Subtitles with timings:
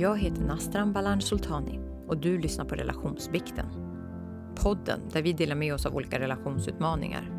[0.00, 3.66] Jag heter Nastran Balan Sultani och du lyssnar på Relationsbikten.
[4.56, 7.30] Podden där vi delar med oss av olika relationsutmaningar.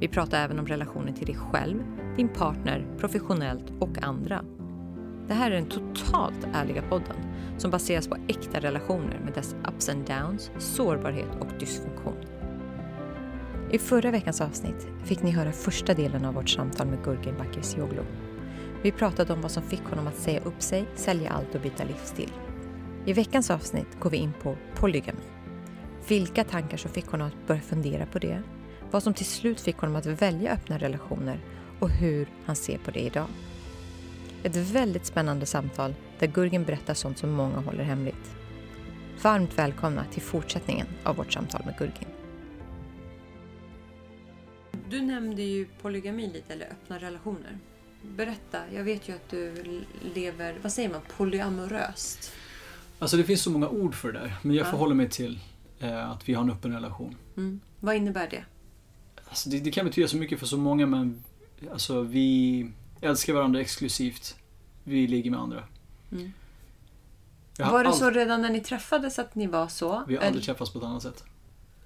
[0.00, 1.82] Vi pratar även om relationen till dig själv,
[2.16, 4.44] din partner, professionellt och andra.
[5.26, 7.16] Det här är den totalt ärliga podden
[7.58, 12.16] som baseras på äkta relationer med dess ups and downs, sårbarhet och dysfunktion.
[13.70, 18.02] I förra veckans avsnitt fick ni höra första delen av vårt samtal med Gurgin Bakircioglu.
[18.82, 21.84] Vi pratade om vad som fick honom att säga upp sig, sälja allt och byta
[21.84, 22.32] livsstil.
[23.06, 25.20] I veckans avsnitt går vi in på polygami.
[26.08, 28.42] Vilka tankar som fick honom att börja fundera på det,
[28.90, 31.40] vad som till slut fick honom att välja öppna relationer
[31.80, 33.26] och hur han ser på det idag.
[34.42, 38.36] Ett väldigt spännande samtal där Gurgen berättar sånt som många håller hemligt.
[39.22, 42.08] Varmt välkomna till fortsättningen av vårt samtal med Gurgin.
[44.90, 47.58] Du nämnde ju polygami lite, eller öppna relationer.
[48.16, 49.54] Berätta, jag vet ju att du
[50.14, 52.32] lever, vad säger man, polyamoröst.
[52.98, 54.70] Alltså det finns så många ord för det där, men jag Ja.
[54.70, 55.38] förhåller mig till
[55.80, 57.16] eh, att vi har en öppen relation.
[57.36, 57.60] Mm.
[57.80, 58.44] Vad innebär det?
[59.28, 61.22] Alltså det, det kan betyda så mycket för så många, men
[61.72, 64.36] alltså vi älskar varandra exklusivt.
[64.84, 65.64] Vi ligger med andra.
[66.12, 66.32] Mm.
[67.58, 69.88] Var det ald- så redan när ni träffades att ni var så?
[70.08, 71.24] Vi har aldrig Eller- träffats på ett annat sätt.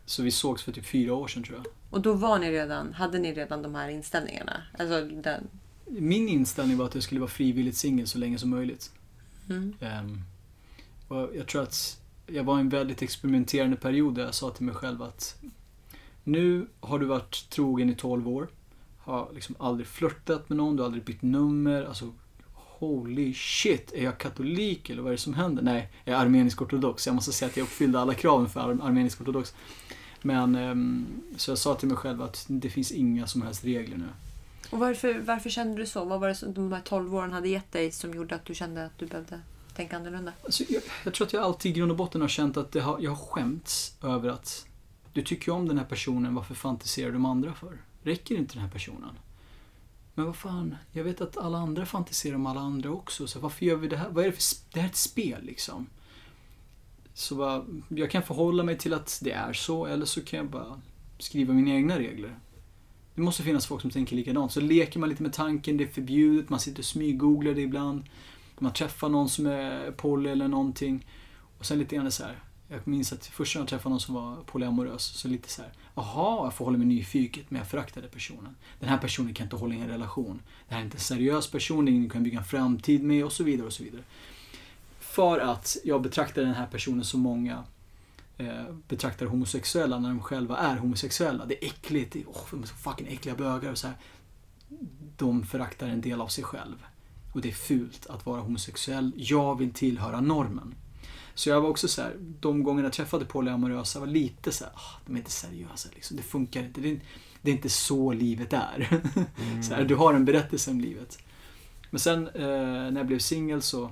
[0.05, 1.67] Så vi sågs för typ fyra år sedan tror jag.
[1.91, 4.63] Och då var ni redan, hade ni redan de här inställningarna?
[4.79, 5.49] Alltså den...
[5.87, 8.91] Min inställning var att jag skulle vara frivilligt singel så länge som möjligt.
[9.51, 9.75] Mm.
[11.09, 14.67] Och jag tror att jag var i en väldigt experimenterande period där jag sa till
[14.67, 15.43] mig själv att
[16.25, 18.49] nu har du varit trogen i 12 år.
[18.99, 21.85] Har liksom aldrig flörtat med någon, du har aldrig bytt nummer.
[21.85, 22.13] Alltså,
[22.55, 25.63] holy shit, är jag katolik eller vad är det som händer?
[25.63, 27.07] Nej, jag är armenisk ortodox.
[27.07, 29.55] Jag måste säga att jag uppfyllde alla kraven för ar- armenisk ortodox.
[30.23, 33.97] Men, ehm, så jag sa till mig själv att det finns inga som helst regler
[33.97, 34.09] nu.
[34.73, 36.05] Och varför, varför kände du så?
[36.05, 38.55] Vad var det som de här 12 åren hade gett dig som gjorde att du
[38.55, 39.41] kände att du behövde
[39.75, 40.33] tänka annorlunda?
[40.45, 42.81] Alltså, jag, jag tror att jag alltid i grund och botten har känt att det
[42.81, 44.67] har, jag har skämts över att
[45.13, 47.79] du tycker om den här personen, varför fantiserar du om andra för?
[48.03, 49.19] Räcker inte den här personen?
[50.15, 53.67] Men vad fan, jag vet att alla andra fantiserar om alla andra också, så varför
[53.67, 54.09] gör vi det här?
[54.11, 55.87] Vad är det för Det här är ett spel liksom.
[57.15, 60.51] Så bara, jag kan förhålla mig till att det är så, eller så kan jag
[60.51, 60.81] bara
[61.19, 62.39] skriva mina egna regler.
[63.15, 64.53] Det måste finnas folk som tänker likadant.
[64.53, 68.05] Så leker man lite med tanken, det är förbjudet, man sitter och smyggooglar det ibland.
[68.59, 71.07] Man träffar någon som är poly eller någonting.
[71.59, 72.39] Och sen lite grann så här.
[72.69, 75.73] Jag minns att första gången jag träffade någon som var polyamorös, så lite så här.
[75.95, 78.57] Jaha, jag får hålla mig nyfiket, men jag föraktade personen.
[78.81, 80.43] Den här personen kan inte hålla i en relation.
[80.69, 83.03] Det här är inte en seriös person, det är ingen du kan bygga en framtid
[83.03, 84.03] med och så vidare och så vidare.
[85.01, 87.65] För att jag betraktar den här personen som många
[88.39, 91.47] Eh, betraktar homosexuella när de själva är homosexuella.
[91.47, 93.97] Det är äckligt, det de är så fucking äckliga bögar och så här.
[95.17, 96.85] De föraktar en del av sig själv.
[97.33, 99.13] Och det är fult att vara homosexuell.
[99.17, 100.75] Jag vill tillhöra normen.
[101.35, 104.73] Så jag var också så här, de gångerna jag träffade polyamorösa var lite så här,
[104.73, 106.17] oh, de är inte seriösa liksom.
[106.17, 106.81] Det funkar inte.
[106.81, 107.01] Det är,
[107.43, 109.03] det är inte så livet är.
[109.63, 111.19] så här, du har en berättelse om livet.
[111.91, 113.91] Men sen eh, när jag blev singel så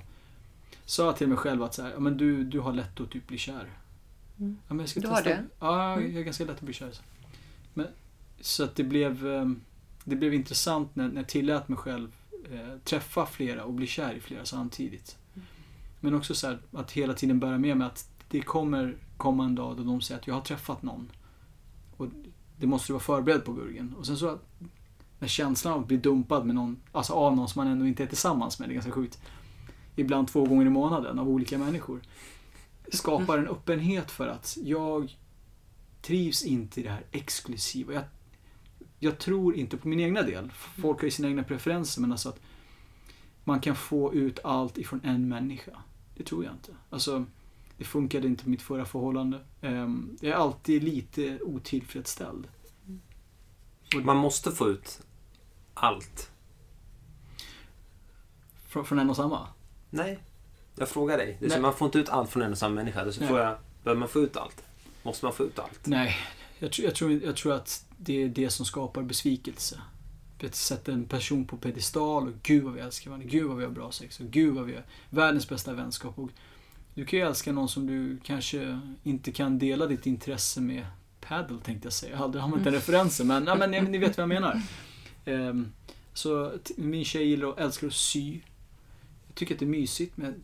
[0.85, 3.27] sa jag till mig själv att så här, men du, du har lätt att typ
[3.27, 3.69] bli kär.
[4.41, 4.59] Mm.
[4.69, 5.15] Ja, men jag ska Du testa.
[5.15, 5.45] har det?
[5.59, 6.13] Ja, Mm.
[6.13, 6.91] jag är ganska lätt att bli kär.
[6.93, 7.03] Så.
[7.75, 7.87] Men,
[8.41, 9.51] så att det blev, eh,
[10.05, 12.13] det blev intressant när, när jag tillät mig själv
[12.53, 15.17] eh, träffa flera och bli kär i flera samtidigt.
[15.35, 15.47] Mm.
[16.01, 19.55] Men också så här, att hela tiden bära med mig att det kommer komma en
[19.55, 21.11] dag då de säger att jag har träffat någon.
[21.97, 22.07] Och
[22.57, 23.95] det måste du vara förberedd på Gurgen.
[23.99, 24.43] Och sen så att
[25.19, 28.03] när känslan av att bli dumpad med någon, alltså av någon som man ändå inte
[28.03, 29.21] är tillsammans med, det är ganska sjukt.
[29.97, 32.01] Ibland två gånger i månaden av olika människor.
[32.91, 35.17] Skapar en öppenhet för att jag
[36.03, 37.93] trivs inte i det här exklusiva.
[37.93, 38.05] Jag,
[38.99, 40.53] jag tror inte på min egna del.
[40.53, 42.41] Folk har ju sina egna preferenser men alltså att
[43.45, 45.83] man kan få ut allt ifrån en människa.
[46.17, 46.73] Det tror jag inte.
[46.91, 47.25] Alltså,
[47.79, 49.45] det funkade inte på mitt förra förhållande.
[49.61, 52.49] Ehm, Jag är alltid lite otillfredsställd.
[54.05, 55.01] Man måste få ut
[55.75, 56.31] allt.
[58.67, 59.49] Från, från en och samma.
[59.91, 60.19] Nej,
[60.81, 61.37] jag frågar dig.
[61.41, 63.13] Det är så, man får inte ut allt från en och samma människa.
[63.13, 64.63] Så får jag, behöver man få ut allt?
[65.03, 65.87] Måste man få ut allt?
[65.87, 66.17] Nej,
[66.59, 69.81] jag, tror- jag, tror, jag tror att det är det som skapar besvikelse.
[70.45, 73.65] Att sätta en person på pedestal och gud vad vi älskar varandra, gud vad vi
[73.65, 76.19] har bra sex och gud vad vi har världens bästa vänskap.
[76.19, 76.31] Och
[76.95, 80.87] du kan ju älska någon som du kanske inte kan dela ditt intresse med
[81.21, 82.11] paddle tänkte jag säga.
[82.13, 84.63] Jag har aldrig använt den referensen men, ja, men ni, ni vet vad jag menar.
[85.25, 85.73] Ehm,
[86.15, 88.41] så min tjej gillar och älskar att sy.
[89.27, 90.35] Jag tycker att det är mysigt men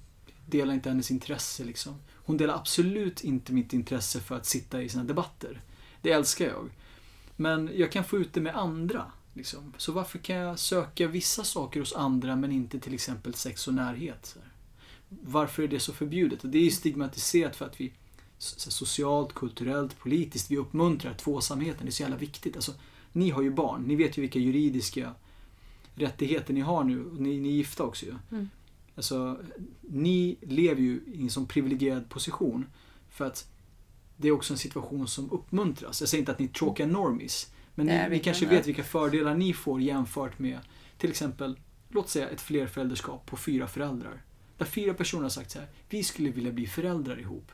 [0.47, 1.95] delar inte hennes intresse liksom.
[2.15, 5.61] Hon delar absolut inte mitt intresse för att sitta i sina debatter.
[6.03, 6.71] Det älskar jag.
[7.37, 9.13] Men jag kan få ut det med andra.
[9.35, 9.75] Liksom.
[9.77, 13.75] Så varför kan jag söka vissa saker hos andra men inte till exempel sex och
[13.75, 14.27] närhet?
[14.27, 14.49] Så här?
[15.09, 16.45] varför är det så förbjudet?
[16.45, 17.93] Och det är ju stigmatiserat för att vi
[18.39, 21.87] så- socialt, kulturellt, politiskt, vi uppmuntrar tvåsamheten.
[21.87, 22.57] Det är så jävla viktigt.
[22.57, 22.75] Alltså,
[23.13, 25.15] ni har ju barn, ni vet ju vilka juridiska
[25.95, 27.05] rättigheter ni har nu.
[27.19, 28.15] Ni, ni är gifta också ju.
[28.31, 28.51] Mm.
[28.97, 29.41] Alltså,
[29.81, 32.67] ni lever ju i en sån privilegierad position.
[33.11, 33.49] För att
[34.17, 36.01] det är också en situation som uppmuntras.
[36.01, 37.53] Jag säger inte att ni är tråkiga normies.
[37.75, 40.59] Men Det ni, ni kanske vet vilka fördelar ni får jämfört med
[40.99, 41.59] till exempel,
[41.89, 44.23] låt säga ett flerförälderskap på fyra föräldrar.
[44.59, 47.53] Där fyra personer har sagt så här, vi skulle vilja bli föräldrar ihop.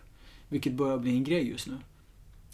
[0.49, 1.79] Vilket börjar bli en grej just nu.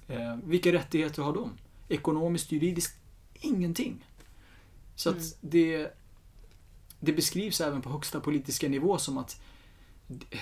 [0.09, 1.51] Eh, vilka rättigheter har de?
[1.89, 2.99] Ekonomiskt, juridiskt,
[3.35, 4.05] ingenting.
[4.97, 5.21] Så Mm.
[5.23, 5.98] att det,
[7.01, 9.41] det beskrivs även på högsta politiska nivå som att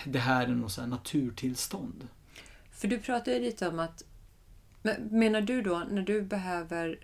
[0.05, 2.09] det här är något så naturtillstånd.
[2.71, 4.05] För du pratar ju lite om att...
[4.83, 6.99] Men menar du då, när du behöver...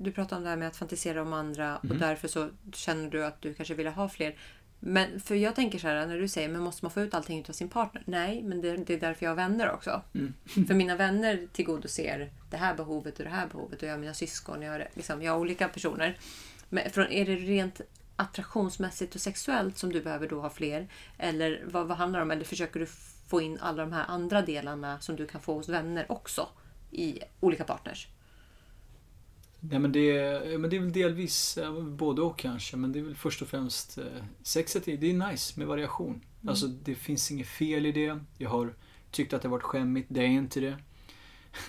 [0.00, 1.98] Du pratar om det här med att fantisera om andra och Mhm.
[1.98, 4.36] därför så känner du att du kanske vill ha fler.
[4.80, 7.44] Men för jag tänker så här, när du säger men måste man få ut allting
[7.48, 8.02] av sin partner?
[8.06, 10.02] Nej, men det, det är därför jag har vänner också.
[10.14, 10.34] Mm.
[10.66, 14.14] För mina vänner tillgodoser det här behovet och det här behovet och jag har mina
[14.14, 16.16] syskon, jag har, liksom, jag har olika personer.
[16.68, 17.80] Men från, är det rent
[18.18, 20.88] attraktionsmässigt och sexuellt som du behöver då ha fler?
[21.18, 22.30] Eller vad, vad handlar det om?
[22.30, 22.86] Eller försöker du
[23.28, 26.48] få in alla de här andra delarna som du kan få hos vänner också
[26.90, 28.08] i olika partners?
[29.60, 32.76] Nej men det, men det är väl delvis både och kanske.
[32.76, 34.04] Men det är väl först och främst eh,
[34.42, 36.20] sexet, är, det är nice med variation.
[36.46, 38.18] Alltså det finns inget fel i det.
[38.38, 38.74] Jag har
[39.10, 40.76] tyckt att det har varit skämmigt, det är inte det.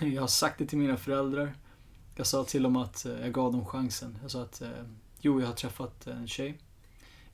[0.06, 1.54] Jag har sagt det till mina föräldrar.
[2.16, 4.18] Jag sa till dem att eh, jag gav dem chansen.
[4.22, 4.68] Jag sa att eh,
[5.20, 6.58] jo, jag har träffat en tjej.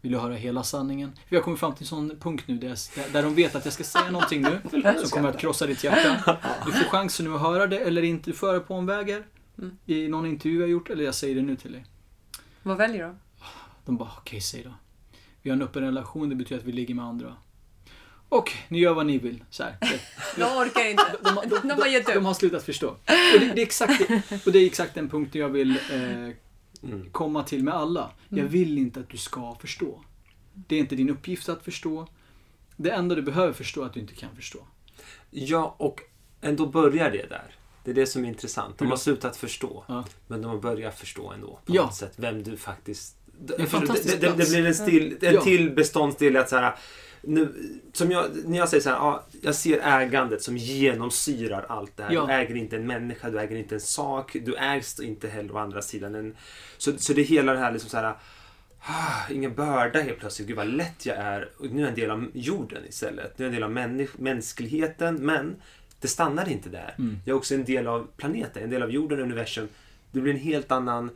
[0.00, 1.12] Vill du höra hela sanningen?
[1.28, 3.74] Vi har kommit fram till en sån punkt nu där, där de vet att jag
[3.74, 4.60] ska säga någonting nu
[5.00, 6.36] som kommer att krossa ditt hjärta.
[6.66, 8.30] Du får chansen nu att höra det eller inte.
[8.30, 9.22] Du får höra på omvägar
[9.58, 9.78] Mm.
[9.86, 11.84] i någon intervju jag gjort eller jag säger det nu till dig.
[12.62, 13.14] Vad väljer du?
[13.84, 14.74] De bara, okej säg då.
[15.42, 17.36] Vi har en öppen relation, det betyder att vi ligger med andra.
[18.28, 19.44] Och ni gör vad ni vill.
[19.50, 19.76] Så här.
[20.38, 21.16] Jag orkar inte.
[21.22, 22.88] De, de, de, De har de, de slutat förstå.
[22.88, 24.00] Och det, det, är exakt
[24.46, 26.34] och det är exakt den punkten jag vill eh,
[26.92, 27.10] Mm.
[27.10, 28.10] komma till med alla.
[28.28, 28.50] Jag Mm.
[28.52, 30.00] vill inte att du ska förstå.
[30.54, 32.08] Det är inte din uppgift att förstå.
[32.76, 34.58] Det enda du behöver förstå är att du inte kan förstå.
[35.30, 36.00] Ja, och
[36.40, 37.54] ändå börjar det där.
[37.84, 38.78] Det är det som är intressant.
[38.78, 40.04] De har slutat förstå, Ja.
[40.26, 41.58] men de har börjat förstå ändå.
[41.64, 41.82] På Ja.
[41.82, 43.16] något sätt, vem du faktiskt...
[43.26, 45.40] det, det, det, det blir en, still, en Ja.
[45.40, 46.74] till beståndsdel att så här,
[47.26, 47.54] nu,
[47.92, 52.02] som jag, när jag säger så här, ja, jag ser ägandet som genomsyrar allt det
[52.02, 52.12] här.
[52.12, 52.26] Ja.
[52.26, 55.58] Du äger inte en människa, du äger inte en sak, du ägs inte heller å
[55.58, 56.36] andra sidan en...
[56.78, 58.14] Så, så det är hela det här liksom så här,
[58.80, 60.48] ah, ingen börda helt plötsligt.
[60.48, 61.48] Gud vad lätt jag är.
[61.58, 63.38] Och nu är jag en del av jorden istället.
[63.38, 65.14] Nu är jag en del av människ- mänskligheten.
[65.16, 65.56] Men
[66.00, 66.94] det stannar inte där.
[66.98, 67.18] Mm.
[67.24, 69.68] Jag är också en del av planeten, en del av jorden och universum.
[70.12, 71.10] Det blir en helt annan...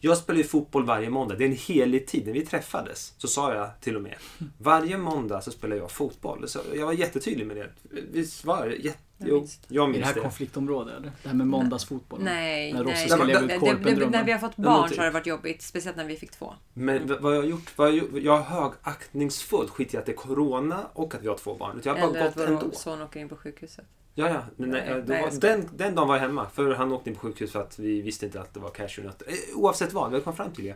[0.00, 1.34] Jag spelar ju fotboll varje måndag.
[1.34, 2.26] Det är en helig tid.
[2.26, 4.14] När vi träffades så sa jag till och med
[4.58, 6.48] varje måndag så spelar jag fotboll.
[6.48, 7.70] Så jag var jättetydlig med det.
[8.12, 8.80] Visst var jag?
[8.80, 8.98] Jätte...
[9.18, 10.20] Jag Jo, minns jag Är det här det.
[10.20, 11.12] konfliktområde eller?
[11.22, 12.20] Det här med måndagsfotboll?
[12.22, 13.08] Nej, När nej.
[13.08, 15.10] ska leva ut Det- det- det- När vi har fått barn men så har det
[15.10, 15.62] varit jobbigt.
[15.62, 16.54] Speciellt när vi fick två.
[16.74, 19.96] Men v- vad jag har gjort, vad jag, har gjort- jag har högaktningsfullt skit i
[19.96, 21.80] att det är Corona och att vi har två barn.
[21.84, 22.60] Jag har bara Eller att gått ändå.
[22.66, 23.84] vår son åker in på sjukhuset.
[24.18, 24.42] Ja, ja.
[24.56, 26.46] Men nej, Nej, då nej, var, ska- den, den dagen var jag hemma.
[26.54, 29.26] För han åkte in på sjukhus för att vi visste inte att det var cashewnötter.
[29.28, 30.74] Eh, Oavsett vad, vi kommit fram till det.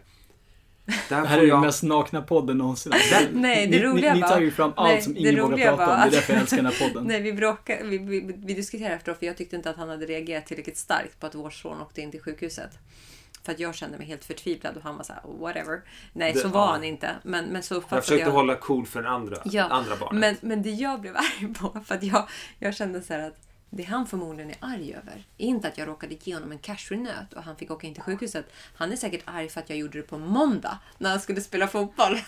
[1.09, 1.57] Det här Det här får är jag...
[1.57, 2.93] den mest nakna podden någonsin.
[3.33, 5.87] Nej, det roliga ni, ni tar ju fram allt nej, som ingen vågar roliga prata
[5.87, 6.01] var om.
[6.01, 7.05] Det är därför jag älskar den här podden.
[7.06, 7.85] Nej, vi bråkade.
[7.85, 11.20] Vi, vi, vi diskuterade efteråt för jag tyckte inte att han hade reagerat tillräckligt starkt
[11.20, 12.70] på att vår son åkte in till sjukhuset.
[13.43, 15.82] För att jag kände mig helt förtvivlad och han var så här, whatever.
[16.13, 16.70] Nej, Det- så var ja.
[16.73, 17.17] han inte.
[17.23, 18.31] Men, men så Jag försökte jag...
[18.31, 20.20] hålla cool för den andra, Ja, andra barnet.
[20.20, 22.29] Men, men det jag blev arg på, för att jag,
[22.59, 23.37] jag kände så här att
[23.73, 27.32] det han förmodligen är arg över är inte att jag råkade ge honom en cashewnöt
[27.32, 28.53] och han fick åka in till sjukhuset.
[28.75, 31.67] Han är säkert arg för att jag gjorde det på måndag när han skulle spela
[31.69, 32.19] fotboll.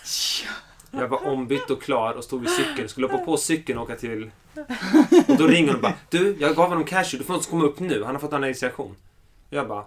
[0.91, 2.89] Jag var ombytt och klar och stod vid cykeln.
[2.89, 4.31] Skulle hoppa på cykeln och åka till...
[5.29, 7.19] Och då ringer hon och bara Du, jag gav honom cashew.
[7.19, 8.05] Du får inte komma upp nu.
[8.05, 8.97] Han har fått en allergireaktion.
[9.51, 9.85] Jag bara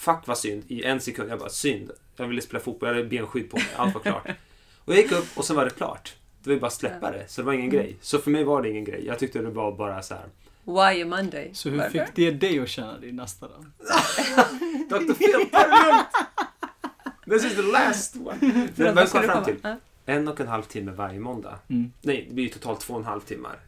[0.00, 0.64] Fuck vad synd.
[0.68, 1.30] I en sekund.
[1.30, 1.90] Jag bara synd.
[2.16, 2.88] Jag ville spela fotboll.
[2.88, 3.66] Jag hade benskydd på mig.
[3.76, 4.26] Allt var klart.
[4.84, 6.14] Och jag gick upp och sen var det klart.
[6.42, 7.28] Det var ju bara att släppa det.
[7.28, 7.96] Så det var ingen grej.
[8.00, 9.06] Så för mig var det ingen grej.
[9.06, 10.24] Jag tyckte det var bara så här.
[10.64, 11.50] Why a Monday?
[11.54, 11.90] Så hur Varför?
[11.90, 13.64] fick det dig att känna dig nästa dag?
[14.88, 15.14] Dr.
[15.14, 16.08] Phil, ta det lugnt!
[17.24, 18.68] This is the last one.
[18.76, 19.76] Men vad kom fram till.
[20.06, 21.58] En och en halv timme varje måndag.
[21.68, 21.92] Mm.
[22.02, 23.60] Nej, det blir ju totalt två och en halv timmar.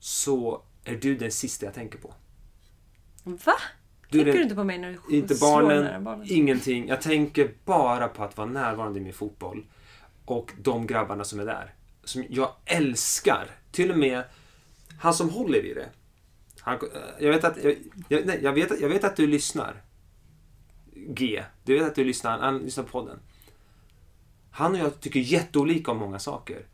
[0.00, 2.14] Så är du den sista jag tänker på.
[3.26, 3.52] Va?
[4.10, 6.26] Du är Tänker du inte på mig när du inte barnen, nära barnen?
[6.30, 6.88] ingenting.
[6.88, 9.66] Jag tänker bara på att vara närvarande i min fotboll.
[10.24, 11.74] Och de grabbarna som är där.
[12.04, 13.50] Som jag älskar.
[13.70, 14.22] Till och med
[14.98, 15.88] han som håller i det.
[16.60, 16.78] Han,
[17.20, 17.76] jag, vet att, jag,
[18.08, 19.82] jag, nej, jag, vet, jag vet att du lyssnar.
[20.94, 21.44] G.
[21.64, 22.38] Du vet att du lyssnar.
[22.38, 23.18] Han lyssnar på podden.
[24.50, 26.66] Han och jag tycker jätteolika om många saker.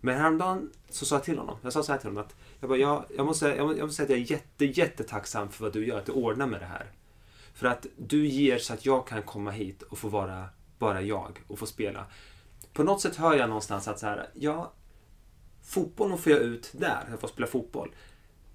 [0.00, 2.34] Men häromdagen så sa jag till honom, jag sa så här till honom att
[2.64, 5.48] jag, bara, jag, jag, måste, jag, måste, jag måste säga att jag är jätte, jättetacksam
[5.48, 6.92] för vad du gör, att du ordnar med det här.
[7.54, 10.44] För att du ger så att jag kan komma hit och få vara
[10.78, 12.06] bara jag och få spela.
[12.72, 14.72] På något sätt hör jag någonstans att så här, ja,
[15.62, 17.94] fotbollen får jag ut där, jag får spela fotboll.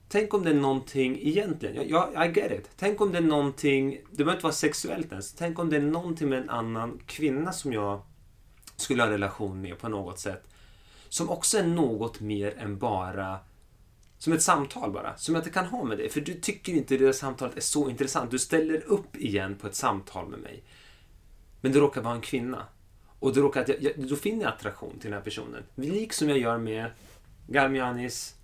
[0.09, 2.69] Tänk om det är någonting egentligen, ja, ja, I get it.
[2.77, 5.33] Tänk om det är någonting, det behöver inte vara sexuellt ens.
[5.33, 8.01] Tänk om det är någonting med en annan kvinna som jag
[8.75, 10.43] skulle ha en relation med på något sätt.
[11.09, 13.39] Som också är något mer än bara
[14.19, 16.09] som ett samtal bara, som jag inte kan ha med dig.
[16.09, 18.31] För du tycker inte det där samtalet är så intressant.
[18.31, 20.63] Du ställer upp igen på ett samtal med mig.
[21.61, 22.65] Men du råkar vara en kvinna.
[23.19, 25.63] Och det råkar att jag, jag, då finner jag attraktion till den här personen.
[25.75, 26.91] Liksom jag gör med
[27.47, 28.35] Garmianis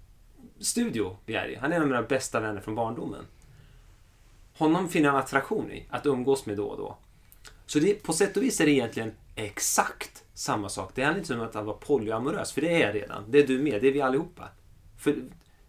[0.59, 1.55] studio vi är i.
[1.55, 3.25] Han är en av mina bästa vänner från barndomen.
[4.57, 6.97] Honom finner jag attraktion i, att umgås med då och då.
[7.65, 10.91] Så det, på sätt och vis är det egentligen exakt samma sak.
[10.95, 13.23] Det handlar inte om att han var polyamorös, för det är jag redan.
[13.29, 14.49] Det är du med, det är vi allihopa.
[14.97, 15.15] För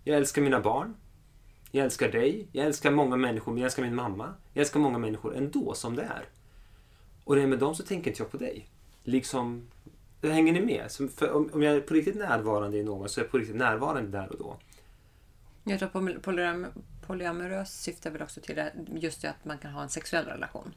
[0.07, 0.95] jag älskar mina barn.
[1.71, 2.49] Jag älskar dig.
[2.53, 3.59] Jag älskar många människor.
[3.59, 4.35] Jag älskar min mamma.
[4.53, 6.25] Jag älskar många människor ändå som det är.
[7.25, 8.69] Och det är med dem så tänker inte jag på dig.
[9.03, 9.69] Liksom,
[10.23, 10.91] hänger ni med?
[10.91, 13.57] Så för om jag är på riktigt närvarande i någon så är jag på riktigt
[13.57, 14.57] närvarande där och då.
[15.65, 16.67] Jag tror att polyam
[17.07, 20.73] polyamorös syftar väl också till det, just det att man kan ha en sexuell relation.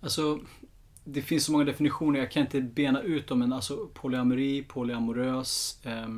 [0.00, 0.40] Alltså,
[1.04, 5.80] det finns så många definitioner, jag kan inte bena ut dem, men alltså polyamori, polyamorös,
[5.84, 6.08] eh,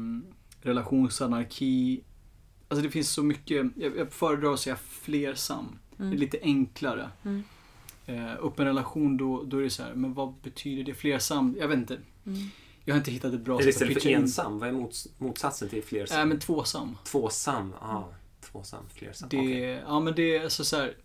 [0.62, 2.04] relationsanarki.
[2.68, 5.58] Alltså det finns så mycket, jag, jag föredrar att säga flersam.
[5.58, 5.78] Mm.
[5.96, 6.18] Det är mm.
[6.18, 7.10] lite enklare.
[7.24, 7.42] Mm.
[8.06, 10.94] Eh, upp en relation då, då är det så här, men vad betyder det?
[10.94, 11.56] Flersam?
[11.60, 11.98] Jag vet inte.
[12.26, 12.38] Mm.
[12.84, 15.68] Jag har inte hittat ett bra sätt att Istället för ensam, vad är mots motsatsen
[15.68, 16.20] till flersam?
[16.20, 16.96] Äh, men tvåsam.
[17.04, 17.86] Tvåsam, ja.
[17.86, 19.28] Ah, tvåsam, flersam.
[19.28, 19.60] Det, okay.
[19.60, 20.96] Ja men det är alltså så här,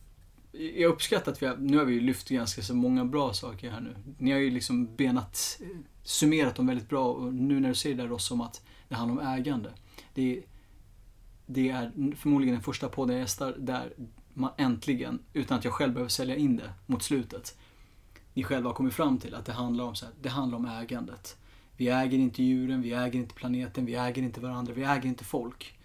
[0.51, 3.81] Jag uppskattar att vi har, nu har vi lyft ganska så många bra saker här
[3.81, 3.95] nu.
[4.17, 5.61] Ni har ju liksom benat,
[6.03, 8.95] summerat dem väldigt bra och nu när du säger det där Ross om att det
[8.95, 9.71] handlar om ägande.
[10.13, 10.43] Det,
[11.45, 13.93] det är förmodligen den första podden jag gästar där
[14.33, 17.57] man äntligen, utan att jag själv behöver sälja in det mot slutet,
[18.33, 20.65] ni själva har kommit fram till att det handlar om, så här, det handlar om
[20.65, 21.37] ägandet.
[21.77, 25.23] Vi äger inte djuren, vi äger inte planeten, vi äger inte varandra, vi äger inte
[25.23, 25.77] folk.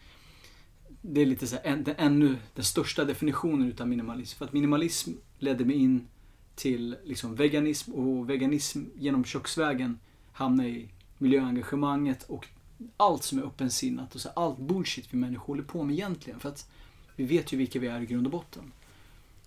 [1.00, 4.38] Det är lite så här, en, den, ännu den största definitionen utav minimalism.
[4.38, 6.06] För att minimalism ledde mig in
[6.54, 9.98] till liksom veganism och veganism genom köksvägen
[10.32, 10.88] hamnade i
[11.18, 12.48] miljöengagemanget och
[12.96, 16.40] allt som är öppensinnat och så allt bullshit vi människor håller på med egentligen.
[16.40, 16.70] För att
[17.16, 18.72] vi vet ju vilka vi är i grund och botten.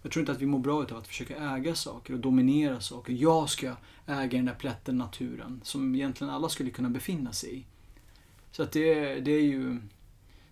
[0.01, 3.13] Jag tror inte att vi mår bra av att försöka äga saker och dominera saker.
[3.13, 7.65] Jag ska äga den där plätten naturen som egentligen alla skulle kunna befinna sig i.
[8.51, 9.77] Så att det, det är ju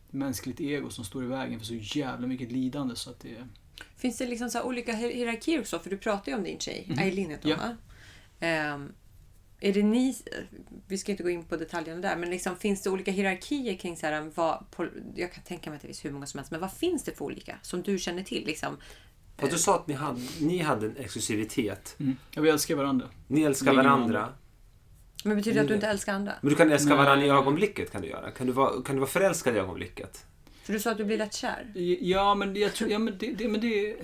[0.10, 3.48] mänskligt ego som står i vägen för så jävla mycket lidande så att det...
[3.96, 5.80] Finns det liksom så olika hierarkier också?
[5.80, 7.00] För du pratar ju om din tjej, mm.
[7.00, 7.78] Eileen heter hon
[8.40, 8.74] ja.
[8.74, 8.94] um,
[9.60, 10.16] är det ni,
[10.88, 13.98] vi ska inte gå in på detaljerna där, men liksom, finns det olika hierarkier kring
[13.98, 14.64] så här, vad,
[15.16, 17.12] jag kan tänka mig att det finns hur många som helst, men vad finns det
[17.12, 18.46] för olika som du känner till?
[18.46, 18.78] Liksom,
[19.42, 21.96] och du sa att ni hade, ni hade en exklusivitet.
[22.00, 22.16] Mm.
[22.32, 23.08] Ja, vi älskar varandra.
[23.28, 24.34] Ni älskar varandra.
[25.24, 26.34] Men betyder det att du inte älskar andra?
[26.42, 26.98] Men du kan älska Nej.
[26.98, 28.32] varandra i ögonblicket, kan du göra.
[28.32, 30.26] Kan du vara, kan du vara förälskad i ögonblicket?
[30.64, 31.72] För du sa att du blir lätt kär.
[32.02, 33.96] Ja, men jag tror, ja men det, det, men det,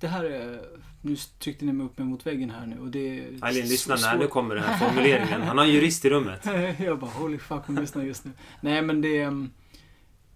[0.00, 0.60] det här är,
[1.04, 4.26] nu tryckte ni mig upp mot väggen här nu och det Eileen, lyssna när nu
[4.26, 5.42] kommer den här formuleringen.
[5.42, 6.46] Han har en jurist i rummet.
[6.78, 8.30] jag bara, holy fuck, hon lyssnar just nu.
[8.60, 9.50] Nej, men det, mm,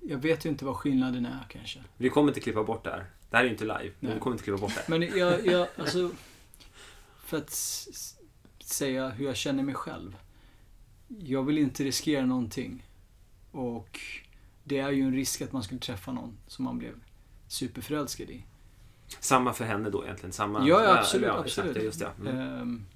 [0.00, 1.80] jag vet ju inte vad skillnaden är kanske.
[1.96, 3.06] Vi kommer inte klippa bort det här.
[3.30, 4.84] Det här är ju inte live, men vi kommer inte klippa bort det.
[4.88, 6.10] Men jag, jag alltså,
[7.24, 7.50] för att
[8.64, 10.16] säga hur jag känner mig själv.
[11.08, 12.84] Jag vill inte riskera någonting.
[13.50, 14.00] Och
[14.64, 16.94] det är ju en risk att man skulle träffa någon som man blev
[17.48, 18.44] superförälskad i.
[19.20, 20.32] Samma för henne då egentligen?
[20.32, 21.26] Samma, ja, ja absolut.
[21.26, 21.76] Ja, absolut.
[21.76, 22.30] Exakt, just det.
[22.30, 22.60] Mm.
[22.60, 22.86] Um,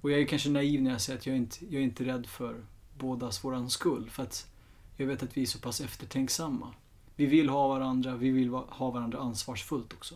[0.00, 2.26] och jag är kanske naiv när jag säger att jag inte jag är inte rädd
[2.26, 2.64] för
[2.98, 4.10] bådas våran skull.
[4.10, 4.46] För att
[4.96, 6.74] jag vet att vi är så pass eftertänksamma.
[7.16, 10.14] Vi vill ha varandra, vi vill ha varandra ansvarsfullt också.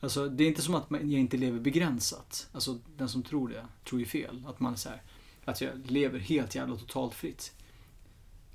[0.00, 2.48] Alltså, det är inte som att jag inte lever begränsat.
[2.52, 4.44] Alltså, den som tror det, tror ju fel.
[4.46, 5.02] Att man är så här,
[5.44, 7.52] att jag lever helt jävla totalt fritt.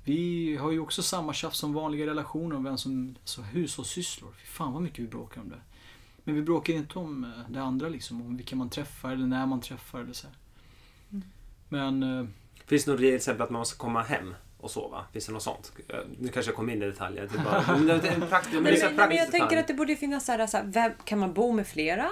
[0.04, 4.32] Vi har ju också samma tjafs som vanliga relationer om vem som, alltså hushållssysslor.
[4.38, 5.60] Fy fan vad mycket vi bråkar om det.
[6.24, 9.46] Men vi bråkar inte om eh, det andra liksom, om vilka man träffar eller när
[9.46, 10.26] man träffar eller så.
[11.10, 11.24] Mm.
[11.68, 12.02] Men...
[12.02, 12.26] Eh,
[12.66, 14.34] Finns det något exempel att man måste komma hem?
[14.60, 15.04] och sova.
[15.12, 15.72] Finns det något sånt?
[16.18, 17.28] Nu kanske jag kom in i detaljer.
[17.32, 20.46] Det är en praktisk, men, men, men jag tänker att det borde finnas så här,
[20.46, 22.10] så här, kan man bo med flera?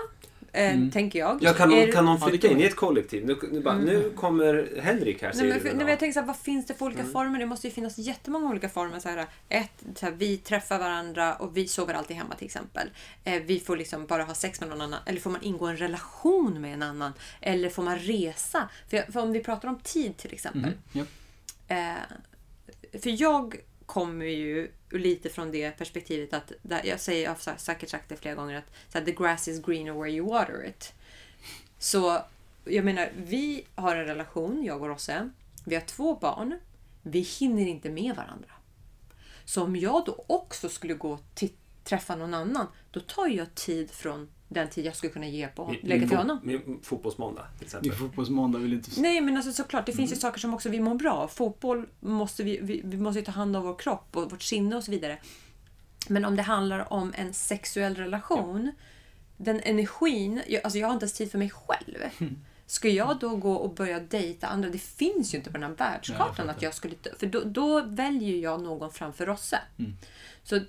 [0.53, 0.91] Eh, Mm.
[0.91, 1.39] tänker jag.
[1.43, 3.27] Ja, kan, någon, kan någon flytta in i ett kollektiv?
[3.27, 3.87] Nu, nu, bara, Mm.
[3.87, 6.37] nu kommer Henrik här, Nej, säger men, du nej, men jag tänker så här, vad
[6.37, 7.13] finns det för olika Mm.
[7.13, 7.39] former?
[7.39, 9.01] Det måste ju finnas jättemånga olika former.
[9.01, 12.91] Så här, ett, så här, vi träffar varandra och vi sover alltid hemma till exempel.
[13.25, 15.01] Eh, vi får liksom bara ha sex med någon annan.
[15.07, 17.13] Eller får man ingå en relation med en annan?
[17.41, 18.69] Eller får man resa?
[18.91, 20.61] För, för om vi pratar om tid till exempel.
[20.63, 21.05] Mhm, ja.
[21.77, 21.95] Eh,
[23.03, 23.57] för jag
[23.89, 28.17] kommer ju lite från det perspektivet att, där, jag säger, jag har säkert sagt det
[28.17, 30.93] flera gånger, att så här, the grass is greener where you water it.
[31.79, 32.23] Så
[32.65, 35.31] jag menar, vi har en relation, jag och Rosse.
[35.65, 36.59] Vi har två barn.
[37.03, 38.51] Vi hinner inte med varandra.
[39.45, 41.45] Så om jag då också skulle gå och
[41.85, 45.69] träffa någon annan, då tar jag tid från den tid jag skulle kunna ge på
[45.69, 46.41] Min- lägga till honom.
[46.43, 47.91] Min fotbollsmåndag till exempel.
[47.91, 49.01] Min fotbollsmåndag vill inte...
[49.01, 51.29] Nej, men alltså såklart, det finns ju saker som också vi mår bra av.
[51.29, 54.77] Fotboll måste vi, vi, vi måste ju ta hand om vår kropp och vårt sinne
[54.77, 55.19] och så vidare.
[56.09, 58.73] Men om det handlar om en sexuell relation,
[59.37, 61.99] den energin, jag, alltså jag har inte ens tid för mig själv.
[62.67, 64.69] Ska jag då gå och börja dejta andra?
[64.69, 66.95] Det finns ju inte på den här Nej, jag världskartan att jag skulle...
[67.19, 69.59] För då, då väljer jag någon framför Rosse.
[69.79, 69.97] Mm.
[70.43, 70.61] Så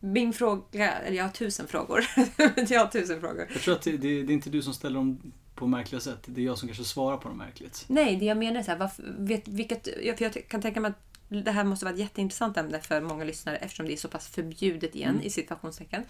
[0.00, 2.04] min fråga, eller jag har tusen frågor.
[2.68, 3.46] jag har tusen frågor.
[3.52, 6.18] Jag tror att det, det, det är inte du som ställer dem på märkliga sätt.
[6.26, 7.84] Det är jag som kanske svarar på dem märkligt.
[7.88, 10.80] Nej, det jag menar är så här, varför, vet, vilket, ja, för jag kan tänka
[10.80, 13.96] mig att det här måste vara ett jätteintressant ämne för många lyssnare eftersom det är
[13.96, 15.22] så pass förbjudet igen Mm.
[15.22, 16.02] i situationstecken.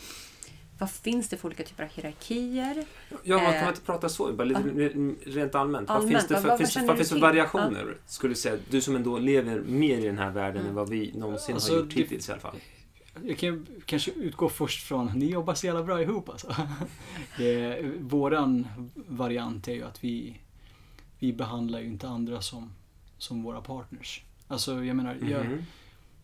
[0.78, 2.84] Vad finns det för olika typer av hierarkier?
[3.22, 4.60] Ja, man Eh, kan inte prata så, bara lite
[5.26, 5.88] rent allmänt.
[5.88, 7.96] Vad Allmänt, finns det vad- för, vad finns, vad finns för variationer?
[8.06, 10.68] Skulle du säga, du som ändå lever mer i den här världen Mm.
[10.68, 12.56] än vad vi någonsin Alltså, har gjort det- hittills i alla fall.
[13.26, 16.54] Jag kan kanske utgå först från, ni jobbar så jävla bra ihop alltså.
[17.38, 20.40] Det, våran variant är ju att vi,
[21.18, 22.72] vi behandlar ju inte andra som,
[23.18, 24.22] som våra partners.
[24.48, 25.62] Alltså jag menar, jag, Mhm.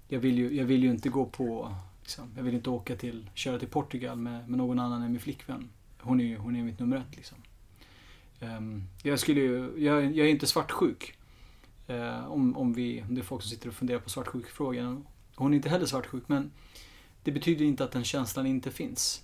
[0.09, 3.31] jag, vill ju, jag vill ju inte gå på, liksom, jag vill inte åka till,
[3.35, 5.69] köra till Portugal med, med någon annan än min flickvän.
[6.01, 7.39] Hon är ju hon är mitt nummer ett liksom.
[8.41, 11.15] Ehm, jag skulle ju, jag, jag är inte svartsjuk.
[11.87, 15.07] Eh, om, om, vi, om det är folk som sitter och funderar på svartsjukfrågan.
[15.35, 16.51] Hon är inte heller svartsjuk men
[17.23, 19.23] det betyder inte att den känslan inte finns.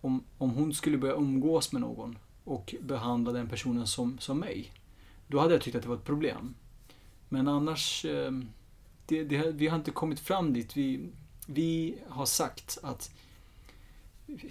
[0.00, 4.72] Om, om hon skulle börja umgås med någon och behandla den personen som, som mig.
[5.26, 6.54] Då hade jag tyckt att det var ett problem.
[7.28, 8.32] Men annars, eh,
[9.06, 10.76] det, det, vi har inte kommit fram dit.
[10.76, 11.08] Vi,
[11.46, 13.10] vi har sagt att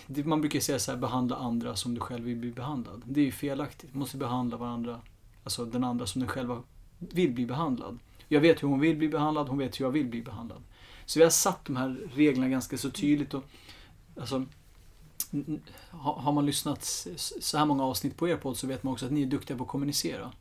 [0.08, 3.02] man brukar säga så här, behandla andra som du själv vill bli behandlad.
[3.06, 3.94] Det är ju felaktigt.
[3.94, 5.02] Man måste behandla varandra,
[5.44, 6.64] alltså den andra som den själva
[7.00, 8.00] vill bli behandlad.
[8.28, 10.64] Jag vet hur hon vill bli behandlad, hon vet hur jag vill bli behandlad.
[11.06, 13.34] Så vi har satt de här reglerna ganska så tydligt.
[13.34, 13.44] Och,
[14.20, 14.46] alltså,
[15.92, 16.84] har man lyssnat
[17.40, 19.58] så här många avsnitt på er podd så vet man också att ni är duktiga
[19.58, 20.32] på att kommunicera.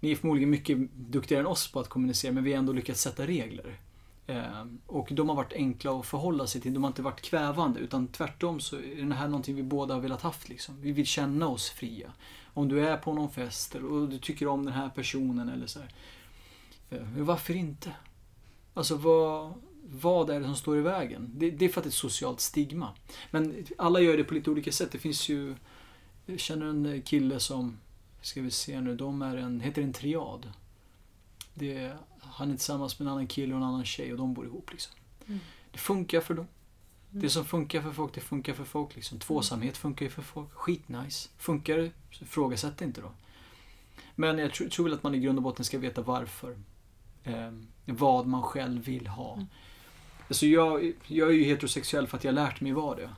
[0.00, 3.00] Ni är förmodligen mycket duktigare än oss på att kommunicera men vi har ändå lyckats
[3.00, 3.80] sätta regler.
[4.26, 6.74] Ehm, och de har varit enkla att förhålla sig till.
[6.74, 10.00] De har inte varit kvävande utan tvärtom så är det här någonting vi båda har
[10.00, 10.48] velat haft.
[10.48, 10.80] Liksom.
[10.80, 12.12] Vi vill känna oss fria.
[12.54, 15.78] Om du är på någon fest och du tycker om den här personen eller så
[15.78, 15.88] här.
[16.90, 17.92] Ehm, men varför inte?
[18.74, 21.30] Alltså vad, vad är det som står i vägen?
[21.34, 22.88] Det, det är för att det är ett socialt stigma.
[23.30, 24.92] Men alla gör det på lite olika sätt.
[24.92, 25.54] Det finns ju...
[26.26, 27.78] Jag känner en kille som,
[28.20, 30.52] ska vi se nu, de är en, heter en triad.
[31.54, 34.34] Det är, han är tillsammans med en annan kille och en annan tjej och de
[34.34, 34.94] bor ihop liksom.
[35.26, 35.40] Mm.
[35.72, 36.46] Det funkar för dem.
[37.10, 38.94] Det som funkar för folk, det funkar för folk.
[38.94, 39.18] Liksom.
[39.18, 40.52] Tvåsamhet funkar ju för folk.
[40.52, 41.28] Skitnice.
[41.38, 43.10] Funkar det, så ifrågasätt inte då.
[44.14, 46.58] Men jag tror, tror väl att man i grund och botten ska veta varför.
[47.24, 47.52] Eh,
[47.84, 49.34] vad man själv vill ha.
[49.34, 49.46] Mm.
[50.28, 53.10] Alltså jag, jag är ju heterosexuell för att jag har lärt mig vara det.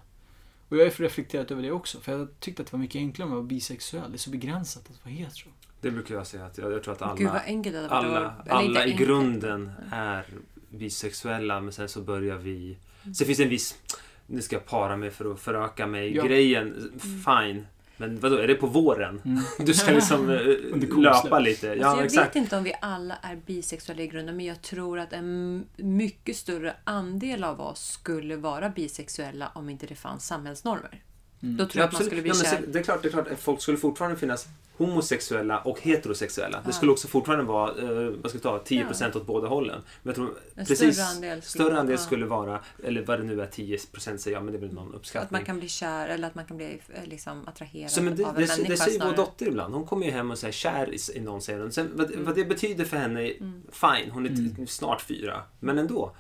[0.68, 2.00] Och jag har reflekterat över det också.
[2.00, 4.10] För jag tyckte att det var mycket enklare om jag var bisexuell.
[4.10, 5.48] Det är så begränsat att vara hetero.
[5.80, 6.46] Det brukar jag säga.
[6.46, 10.26] Att jag, jag tror att alla, Gud alla, att- inte alla i grunden är
[10.70, 12.76] bisexuella men sen så börjar vi...
[13.02, 13.78] Sen finns det en viss...
[14.26, 16.16] Nu ska jag para mig för att föröka mig.
[16.16, 16.24] Ja.
[16.24, 17.66] Grejen, fine.
[17.96, 19.20] Men vadå, är det på våren?
[19.24, 19.42] Mm.
[19.58, 20.30] Du ska liksom
[20.90, 21.70] eh, löpa lite.
[21.70, 22.28] Alltså, Ja, jag exakt.
[22.28, 26.36] vet inte om vi alla är bisexuella i grunden, men jag tror att en mycket
[26.36, 31.02] större andel av oss skulle vara bisexuella om inte det fanns samhällsnormer.
[31.46, 31.56] Mm.
[31.56, 32.64] Då tror jag att man skulle bli Ja, men kär.
[32.72, 36.58] det, är klart, det är klart att folk skulle fortfarande finnas homosexuella och heterosexuella.
[36.62, 36.66] Ja.
[36.66, 39.80] Det skulle också fortfarande vara, eh, vad ska jag ta, 10% åt båda hållen.
[40.02, 42.02] Men jag tror En precis, större andel skulle- större andel ja.
[42.06, 44.94] skulle vara, eller vad det nu är, 10% säger jag, men det är väl någon
[44.94, 45.24] uppskattning.
[45.24, 48.16] att man kan bli kär eller att man kan bli eh, liksom, attraherad Så, men
[48.16, 49.16] det, av en det, människa det säger vår snarare.
[49.16, 49.74] dotter ibland.
[49.74, 51.72] Hon kommer ju hem och säger kär i, i någon, säger hon.
[51.72, 52.24] Sen, vad, Mm.
[52.24, 53.62] vad det betyder för henne, Mm.
[53.72, 54.66] fine, hon är Mm.
[54.66, 55.42] snart fyra.
[55.60, 56.16] Men ändå.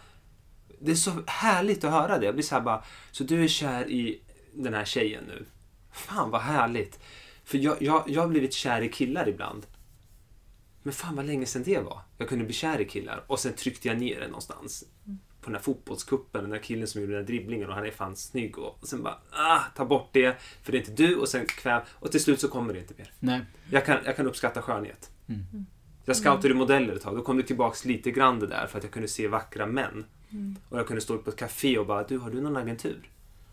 [0.78, 2.26] Det är så härligt att höra det.
[2.26, 4.20] Jag blir så här bara, så du är kär i
[4.56, 5.44] den här tjejen nu?
[5.92, 7.00] Fan vad härligt.
[7.44, 9.66] För jag, jag, jag har blivit kär i killar ibland.
[10.82, 12.00] Men fan vad länge sedan det var.
[12.18, 14.84] Jag kunde bli kär i killar och sen tryckte jag ner det någonstans.
[15.40, 17.90] på den här fotbollskuppen, den där killen som gjorde den där dribblingen och han är
[17.90, 21.16] fan snygg och, och sen bara ah, ta bort det för det är inte du
[21.16, 23.12] och sen kväv och till slut så kommer det inte mer.
[23.20, 23.40] Nej.
[23.70, 25.10] Jag kan, jag kan uppskatta skönhet.
[25.28, 25.66] Mm.
[26.04, 27.16] Jag scoutade modeller ett tag.
[27.16, 30.04] Då kom det tillbaks lite grann det där för att jag kunde se vackra män.
[30.68, 33.10] Och jag kunde stå på ett café och bara, du har du någon agentur?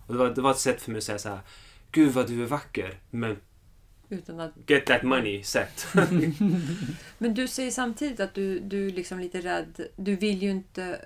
[0.07, 1.39] Och det var, det var ett sätt för mig att säga så här,
[1.91, 3.37] Gud vad du är vacker, men
[4.09, 5.87] Utan att, get that money set.
[7.17, 9.87] men du säger samtidigt att du, du är liksom lite rädd.
[9.95, 11.05] Du vill ju inte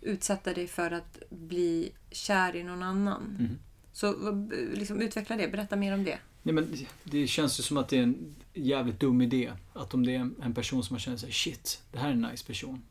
[0.00, 3.36] utsätta dig för att bli kär i någon annan.
[3.38, 3.58] Mm.
[3.92, 4.32] Så
[4.74, 5.48] liksom, utveckla det.
[5.48, 6.18] Berätta mer om det.
[6.42, 9.52] Nej, men det känns ju som att det är en jävligt dum idé.
[9.72, 12.20] Att om det är en person som man känner sig shit, det här är en
[12.20, 12.82] nice person.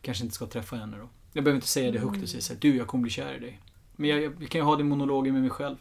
[0.00, 1.08] Kanske inte ska träffa henne då.
[1.32, 3.34] Jag behöver inte säga det högt och säga så här, du jag kommer bli kär
[3.34, 3.60] i dig.
[4.02, 5.76] Men jag, jag, kan ju ha den monologen med mig själv.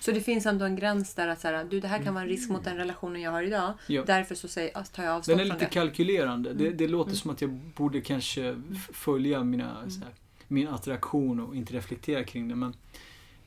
[0.00, 2.22] Så det finns ändå en gräns där att så här, du, det här kan vara
[2.24, 3.72] en risk mot den relationen jag har idag.
[3.86, 4.04] Ja.
[4.06, 5.70] Därför så säger, tar jag avstånd Den är från lite det.
[5.74, 6.52] kalkylerande.
[6.52, 7.16] Det, det låter Mm.
[7.16, 8.62] som att jag borde kanske
[8.92, 10.08] följa mina, så här,
[10.48, 12.54] min attraktion och inte reflektera kring det.
[12.54, 12.74] Men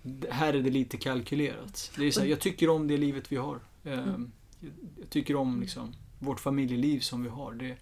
[0.01, 1.91] det- här är det lite kalkylerat.
[1.97, 3.59] Det är så här, jag tycker om det livet vi har.
[3.85, 7.53] Ehm, Jag, jag tycker om liksom, vårt familjeliv som vi har.
[7.53, 7.75] Det,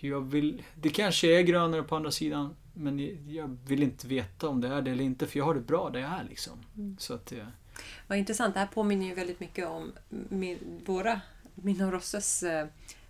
[0.00, 2.54] jag vill, det kanske är grönare på andra sidan.
[2.74, 2.98] Men
[3.34, 5.26] jag- vill inte veta om det är det eller inte.
[5.26, 6.24] För jag har det bra där jag är.
[6.28, 6.58] Liksom.
[6.98, 7.46] Så att, eh,
[8.06, 8.54] Vad intressant.
[8.54, 9.92] Det här påminner ju väldigt mycket om
[10.28, 11.20] min, våra,
[11.54, 12.66] min och Rosses eh,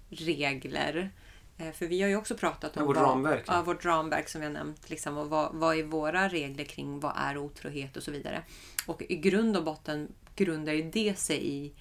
[0.09, 1.11] regler.
[1.59, 3.45] Eh, för vi har ju också pratat om Ja, vårt vad, ramverk.
[3.47, 4.91] Ja, vårt ramverk som vi har nämnt.
[4.91, 8.43] Liksom, och vad, vad är våra regler kring vad är otrohet och så vidare.
[8.87, 11.73] Och i grund och botten grundar ju det sig i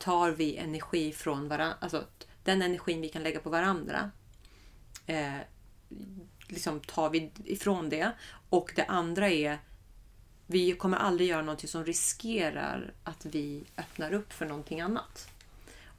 [0.00, 2.04] tar vi energi från varandra, alltså
[2.44, 4.10] den energin vi kan lägga på varandra.
[5.06, 5.34] Eh,
[6.54, 8.10] liksom tar vi ifrån det.
[8.48, 9.58] Och det andra är
[10.46, 15.28] vi kommer aldrig göra någonting som riskerar att vi öppnar upp för någonting annat.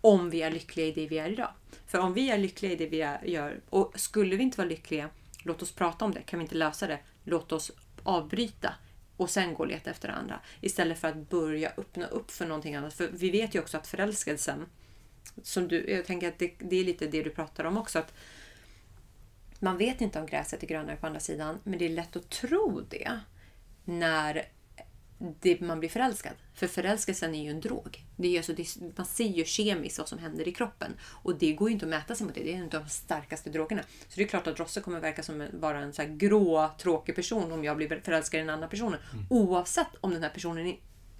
[0.02, 1.52] Om vi är lyckliga i det vi är idag.
[1.88, 4.68] För om vi är lyckliga i det vi är, gör och skulle vi inte vara
[4.68, 5.10] lyckliga,
[5.44, 6.22] låt oss prata om det.
[6.22, 7.72] Kan vi inte lösa det, låt oss
[8.04, 8.74] avbryta
[9.18, 10.40] och sen gå och leta efter det andra.
[10.62, 12.94] Istället för att börja öppna upp för någonting annat.
[12.94, 14.66] För vi vet ju också att förälskelsen,
[15.44, 18.00] som du, jag tänker att det, det är lite det du pratar om också.
[18.00, 18.14] att
[19.60, 22.30] man vet inte om gräset är grönare på andra sidan, men det är lätt att
[22.30, 23.20] tro det
[23.86, 24.46] när
[25.18, 26.34] det, man blir förälskad.
[26.54, 28.06] För förälskelsen är ju en drog.
[28.16, 30.92] Det är alltså, det, man ser ju kemiskt vad som händer i kroppen.
[31.02, 32.44] Och det går ju inte att mäta sig mot det.
[32.44, 33.82] Det är en av de starkaste drogerna.
[33.82, 37.16] Så det är klart att Rosse kommer verka som en, vara en så grå, tråkig
[37.16, 38.96] person om jag blir förälskad i en annan person.
[39.30, 40.76] Oavsett om den här personen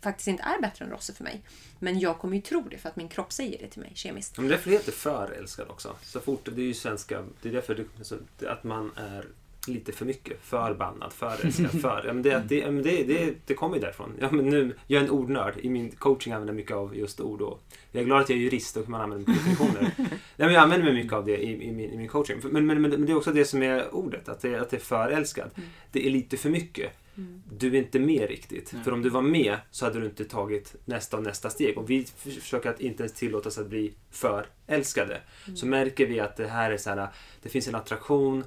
[0.06, 1.42] faktiskt inte är bättre än Rosse för mig.
[1.80, 4.38] Men jag kommer ju tro det för att min kropp säger det till mig kemiskt.
[4.38, 5.96] Men därför heter förälskad också.
[6.02, 9.26] Så fort, det är ju svenska, det är därför det, så, det, att man är
[9.68, 10.42] lite för mycket.
[10.42, 12.04] Förbannad, förälskad, för.
[12.08, 14.14] Ja, men det, det, det, det, det kommer ju därifrån.
[14.20, 15.54] Ja, men nu, jag är en ordnörd.
[15.58, 17.42] I min coaching använder jag mycket av just ord.
[17.42, 19.92] Och jag är glad att jag är jurist och man använda mycket definitioner.
[19.98, 22.40] Nej, men jag använder mig mycket av det i, i, min, i min coaching.
[22.44, 24.78] Men, men, men, men det är också det som är ordet, att det, att det
[24.78, 25.50] är förälskad.
[25.92, 26.92] Det är lite för mycket.
[27.52, 28.74] Du är inte med riktigt.
[28.74, 28.84] Nej.
[28.84, 31.78] För om du var med så hade du inte tagit nästa och nästa steg.
[31.78, 35.22] Och vi försöker att inte ens tillåta oss att bli förälskade.
[35.56, 37.08] Så märker vi att det här är så här,
[37.42, 38.44] det finns en attraktion.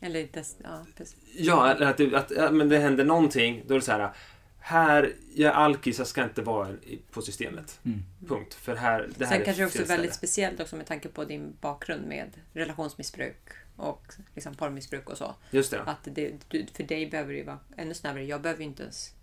[0.00, 0.44] Eller inte...
[0.62, 1.16] Ja, precis.
[1.36, 3.62] Ja, att det, att, ja, men det händer någonting.
[3.66, 4.12] Då är det så här,
[4.58, 6.68] här, jag är alkis, jag ska inte vara
[7.10, 7.80] på systemet.
[7.84, 8.02] mm.
[8.28, 8.54] Punkt.
[8.54, 11.24] För här, det här Sen är kanske det också väldigt speciellt också med tanke på
[11.24, 13.36] din bakgrund med relationsmissbruk
[13.76, 15.34] och liksom porrmissbruk och så.
[15.50, 15.82] Just det.
[15.82, 18.24] Att det, du, för dig behöver det ju vara ännu snävare.
[18.24, 19.14] Jag behöver ju inte ens...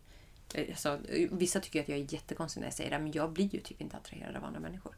[0.54, 1.00] eh, Alltså,
[1.32, 3.82] vissa tycker att jag är jättekonstig när jag säger det, men jag blir ju typ
[3.82, 4.96] inte attraherad av andra människor.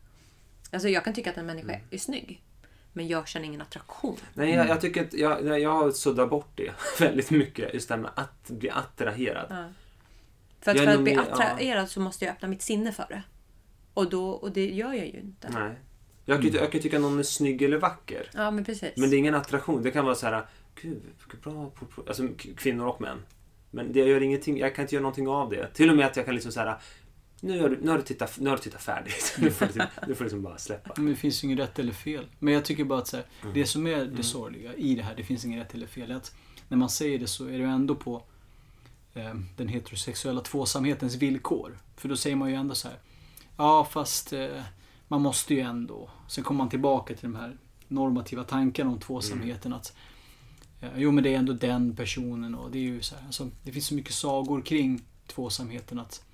[0.72, 1.88] Alltså jag kan tycka att en människa Mm.
[1.92, 2.42] är snygg,
[2.94, 4.18] men jag känner ingen attraktion.
[4.34, 7.74] Nej, jag, jag tycker att jag, jag har suddat bort det väldigt mycket.
[7.74, 9.48] Just det här med att bli attraherad.
[9.50, 9.66] Ja.
[10.62, 11.34] För att, för att bli mer- ja.
[11.34, 13.24] attraherad så måste jag öppna mitt sinne för det.
[13.94, 15.50] Och, då, och det gör jag ju inte.
[15.50, 15.76] Nej.
[16.26, 18.30] Jag kan, ju- jag kan tycka någon är snygg eller vacker.
[18.34, 18.92] Ja, men precis.
[18.98, 19.84] Men det är ingen attraktion.
[19.84, 20.46] Det kan vara så här,
[20.82, 21.02] gud,
[21.44, 21.72] bra
[22.08, 23.18] alltså kvinnor och män.
[23.72, 25.68] Men det gör ingenting, jag kan inte göra någonting av det.
[25.74, 26.76] Till och med att jag kan liksom så här,
[27.42, 29.36] nu har du, nu har du, tittat, nu har du tittat färdigt.
[29.42, 30.94] nu får du, liksom- nu får du liksom bara släppa.
[30.98, 32.26] Men det finns ju inget rätt eller fel.
[32.40, 33.54] Men jag tycker bara att så här, Mm.
[33.54, 36.12] det som är det sorgliga i det här, det finns inget rätt eller fel.
[36.12, 36.36] Att
[36.68, 38.24] när man säger det så är det ju ändå på
[39.14, 41.78] eh, den heterosexuella tvåsamhetens villkor.
[41.98, 42.98] För då säger man ju ändå så här.
[43.58, 44.62] Ja, fast eh,
[45.14, 46.10] man måste ju ändå.
[46.28, 49.74] Sen kommer man tillbaka till de här normativa tankarna om tvåsamheten.
[49.74, 49.96] Att
[50.82, 53.26] eh, jo, men det är ändå den personen och det är ju så här.
[53.26, 56.26] Alltså, det finns så mycket sagor kring tvåsamheten att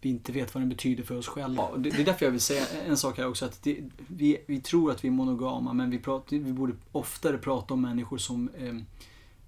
[0.00, 1.76] vi inte vet vad den betyder för oss själva.
[1.76, 3.44] Det, det är därför jag vill säga en sak här också.
[3.44, 7.38] Att det, vi, vi tror att vi är monogama men vi, pratar, vi borde oftare
[7.38, 8.74] prata om människor som eh,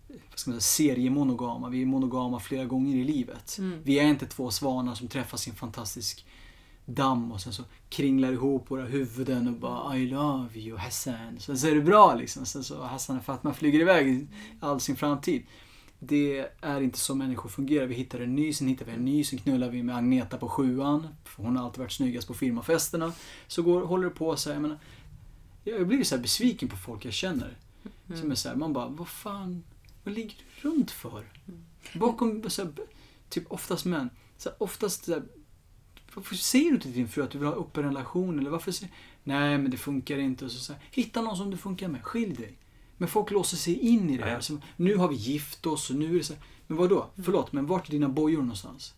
[0.07, 1.69] vad ska man säga, seriemonogama.
[1.69, 3.59] Vi är monogama flera gånger i livet.
[3.59, 3.79] Mm.
[3.83, 6.27] Vi är inte två svanar som träffas i en fantastisk
[6.91, 11.39] damm och sen så kringlar ihop våra huvuden och bara I love you Hassan.
[11.39, 12.47] Sen så är det bra liksom.
[12.47, 14.27] Sen så Hassan och Fatma flyger iväg i
[14.61, 15.43] all sin framtid.
[15.99, 17.87] Det är inte så människor fungerar.
[17.87, 20.49] Vi hittar en ny, sen hittar vi en ny, sen knullar vi med Agneta på
[20.49, 21.09] sjuan.
[21.25, 23.13] För hon har alltid varit snyggast på firmafesterna.
[23.47, 24.79] Så går, håller det på så här, jag menar,
[25.65, 27.57] Jag blir så här besviken på folk jag känner.
[28.15, 29.65] Som är så här, man bara, vad fan,
[30.05, 31.25] vad ligger du runt för?
[31.95, 32.73] Bakom, så här,
[33.29, 34.11] typ oftast män.
[34.39, 35.23] Så här, oftast så här,
[36.15, 38.39] varför säger du till din fru att du vill ha upp en relation?
[38.39, 38.95] Eller varför säger
[39.25, 40.45] Nej, men det funkar inte.
[40.45, 42.05] Och så, så här, hitta någon som du funkar med.
[42.05, 42.59] Skilj dig.
[42.97, 44.41] Men folk låser sig in i det här.
[44.41, 46.43] Som, nu har vi gift oss och nu är det så här.
[46.67, 47.11] Men vad då?
[47.25, 48.95] Förlåt, men vart är dina bojor någonstans?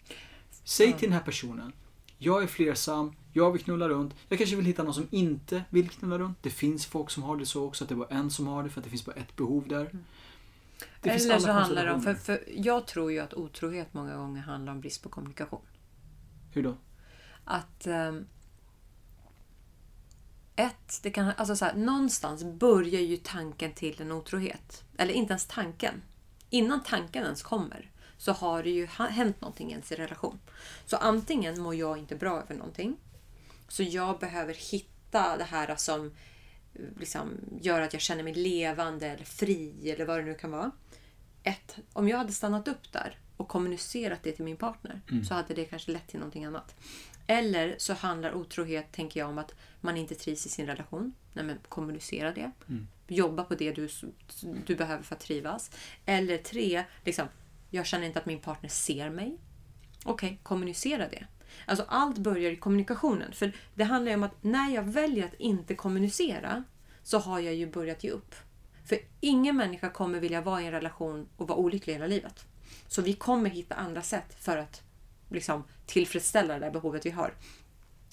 [0.64, 1.72] Säg till den här personen.
[2.18, 3.12] Jag är flersam.
[3.32, 4.14] Jag vill knulla runt.
[4.28, 6.38] Jag kanske vill hitta någon som inte vill knulla runt.
[6.42, 7.84] Det finns folk som har det så också.
[7.84, 9.90] Att det var en som har det för att det finns bara ett behov där.
[11.00, 14.16] Det finns Eller så handlar det om, för, för jag tror ju att otrohet många
[14.16, 15.60] gånger handlar om brist på kommunikation.
[16.52, 16.76] Hur då?
[17.44, 18.26] Att ehm,
[20.56, 24.84] ett, det kan, alltså så här, någonstans börjar ju tanken till en otrohet.
[24.98, 26.02] Eller inte ens tanken.
[26.50, 30.38] Innan tanken ens kommer så har det ju hänt någonting i ens relation.
[30.86, 32.96] Så antingen mår jag inte bra över någonting.
[33.68, 36.12] Så jag behöver hitta det här som
[36.98, 40.70] liksom, gör att jag känner mig levande eller fri eller vad det nu kan vara.
[41.42, 45.54] Ett, om jag hade stannat upp där och kommunicerat det till min partner så hade
[45.54, 46.74] det kanske lett till någonting annat.
[47.30, 51.14] Eller så handlar otrohet, tänker jag, om att man inte trivs i sin relation.
[51.32, 52.50] Nej, men kommunicera det.
[53.08, 53.88] Jobba på det du,
[54.66, 55.70] du behöver för att trivas.
[56.06, 57.28] Eller tre, liksom,
[57.70, 59.38] jag känner inte att min partner ser mig.
[60.04, 61.26] Okej, kommunicera det.
[61.66, 63.32] Alltså allt börjar i kommunikationen.
[63.32, 66.64] För det handlar om att när jag väljer att inte kommunicera
[67.02, 68.34] så har jag ju börjat ge upp.
[68.84, 72.44] För ingen människa kommer vilja vara i en relation och vara olycklig hela livet.
[72.86, 74.82] Så vi kommer hitta andra sätt för att
[75.28, 77.34] liksom, tillfredsställa det där behovet vi har.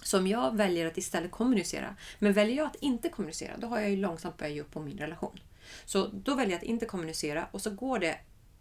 [0.03, 3.79] Så om jag väljer att istället kommunicera, men väljer jag att inte kommunicera, då har
[3.79, 5.39] jag ju långsamt börjat ge upp på min relation.
[5.85, 8.19] Så då väljer jag att inte kommunicera och så går det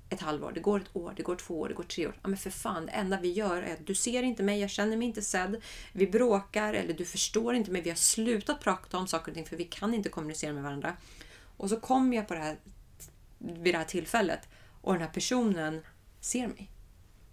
[0.09, 2.18] ett halvår, det går ett år, det går två år, det går tre år.
[2.22, 4.70] Ja men för fan, det enda vi gör är att du ser inte mig, jag
[4.70, 8.98] känner mig inte sedd, vi bråkar eller du förstår inte mig, vi har slutat prata
[8.98, 10.96] om saker och ting för vi kan inte kommunicera med varandra.
[11.57, 12.57] Och så kommer jag på det här,
[13.38, 14.48] vid det här tillfället
[14.81, 15.81] och den här personen
[16.20, 16.70] ser mig.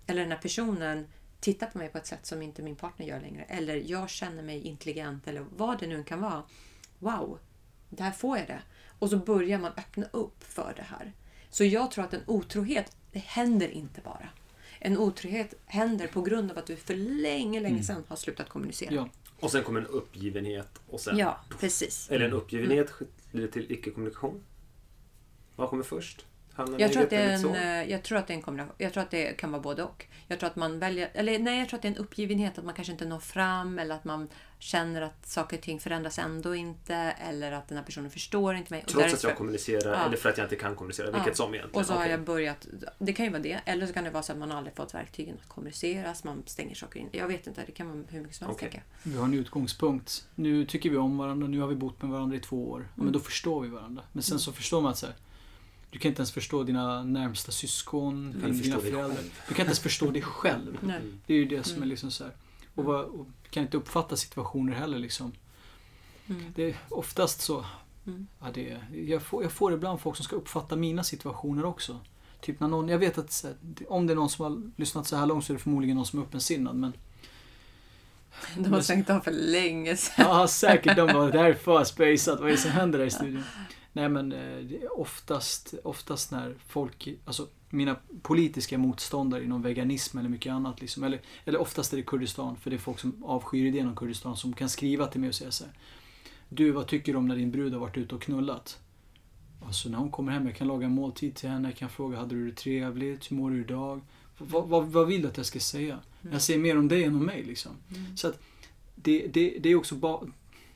[0.08, 1.08] Eller den här personen
[1.44, 3.44] tittar på mig på ett sätt som inte min partner gör längre.
[3.44, 6.44] Eller jag känner mig intelligent eller vad det nu kan vara.
[7.00, 7.40] Wow,
[7.90, 8.62] där får jag det.
[9.00, 11.14] Och så börjar man öppna upp för det här.
[11.50, 14.30] Så jag tror att en otrohet, det händer inte bara.
[14.80, 18.94] En otrohet händer på grund av att du för länge, länge sedan har slutat kommunicera.
[18.94, 19.10] Ja.
[19.40, 21.18] Och sen kommer en uppgivenhet och sen...
[21.18, 22.12] Ja, precis.
[22.12, 22.94] Eller en uppgivenhet
[23.32, 24.44] leder till icke-kommunikation.
[25.56, 26.26] Vad kommer först?
[26.56, 27.56] Hamnar Jag tror, att det är en, så?
[27.56, 28.76] eh, jag tror att det är en kombination.
[28.78, 30.06] Jag tror att det kan vara både och.
[30.28, 32.66] Jag tror att man väljer, eller nej, jag tror att det är en uppgivenhet att
[32.66, 36.56] man kanske inte når fram eller att man känner att saker och ting förändras ändå
[36.56, 38.82] inte eller att den här personen förstår inte mig.
[38.82, 40.06] Och Trots att därför- jag kommunicerar Ja.
[40.06, 41.06] eller för att jag inte kan kommunicera.
[41.12, 41.34] Vilket Ja.
[41.34, 41.80] som egentligen.
[41.82, 42.68] Och så har jag börjat,
[43.00, 43.60] det kan ju vara det.
[43.66, 46.76] Eller så kan det vara så att man aldrig fått verktygen att kommuniceras, man stänger
[46.76, 47.10] saker in.
[47.12, 48.62] Jag vet inte, det kan vara hur mycket som helst.
[48.62, 48.82] Jag.
[49.04, 50.28] Vi har en utgångspunkt.
[50.36, 52.88] Nu tycker vi om varandra, nu har vi bott med varandra i två år.
[52.98, 54.04] Ja, Men då förstår vi varandra.
[54.12, 55.16] Men sen så förstår man att så här,
[55.94, 59.24] du kan inte ens förstå dina närmsta syskon, du dina förstå dig föräldrar.
[59.48, 60.78] Du kan inte ens förstå dig själv.
[60.82, 61.02] Nej.
[61.26, 62.34] Det är ju det som är liksom så här.
[62.76, 65.32] Och, vad, och kan inte uppfatta situationer heller liksom.
[66.28, 66.54] Mm.
[66.56, 67.66] Det är oftast så.
[68.08, 68.28] Mm.
[68.40, 72.00] Ja, det är, jag, får, jag får ibland folk som ska uppfatta mina situationer också.
[72.42, 73.56] Typ när någon, jag vet att här,
[73.88, 76.06] om det är någon som har lyssnat så här långt så är det förmodligen någon
[76.06, 76.76] som är öppensinnad.
[76.76, 76.94] Men
[78.58, 80.26] De har stängt av för länge sedan.
[80.30, 80.96] Ja, säkert.
[80.96, 82.40] De bara, det här är för spejsat.
[82.40, 83.44] Vad är det som händer där i studion?
[83.94, 90.52] Nej, men eh, oftast, oftast när folk, alltså mina politiska motståndare inom veganism eller mycket
[90.54, 93.88] annat, liksom, eller, eller oftast är det Kurdistan, för det är folk som avskyr idén
[93.88, 95.74] om Kurdistan som kan skriva till mig och säga så här.
[96.50, 98.80] Du, vad tycker du om när din brud har varit ute och knullat?
[99.66, 102.18] Alltså när hon kommer hem, jag kan laga en måltid till henne, jag kan fråga,
[102.18, 103.32] hade du det trevligt?
[103.32, 104.02] Hur mår du idag?
[104.38, 106.00] Vad, vad, vad vill du att jag ska säga?
[106.32, 107.72] Jag säger mer om dig än om mig liksom.
[108.16, 108.42] Så att
[108.96, 110.28] det, det, det är också ba-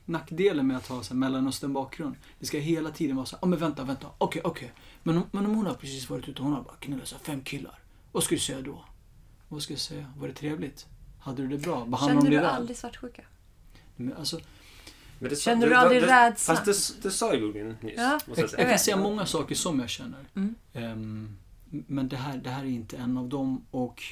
[0.08, 2.15] nackdelen med att ha så här Mellanöstern bakgrund.
[2.39, 4.72] Det ska hela tiden vara så här, oh, men vänta, vänta, okej, okej.
[5.04, 7.41] Men, om- men om hon har precis varit ute och hon har bara knullat fem
[7.41, 7.80] killar.
[8.12, 8.86] Vad ska du säga då?
[9.50, 10.13] Vad ska jag säga?
[10.17, 10.86] Var det trevligt?
[11.20, 11.86] Hade du det bra?
[11.86, 12.46] Behandlade Känner de dig du väl?
[12.56, 13.22] aldrig svartsjuka?
[13.96, 14.39] Men Alltså,
[15.20, 16.56] Men det Känner du det- aldrig det- rädsla?
[16.56, 16.65] Fast
[16.98, 17.93] det, det sa Jörgen nyss.
[17.98, 18.20] Ja.
[18.28, 20.26] Jag jag, jag kan säga många saker som jag känner.
[20.36, 20.56] Mm.
[20.74, 21.38] Ehm,
[21.70, 23.65] men det här, det här är inte en av dem.
[23.72, 24.04] Och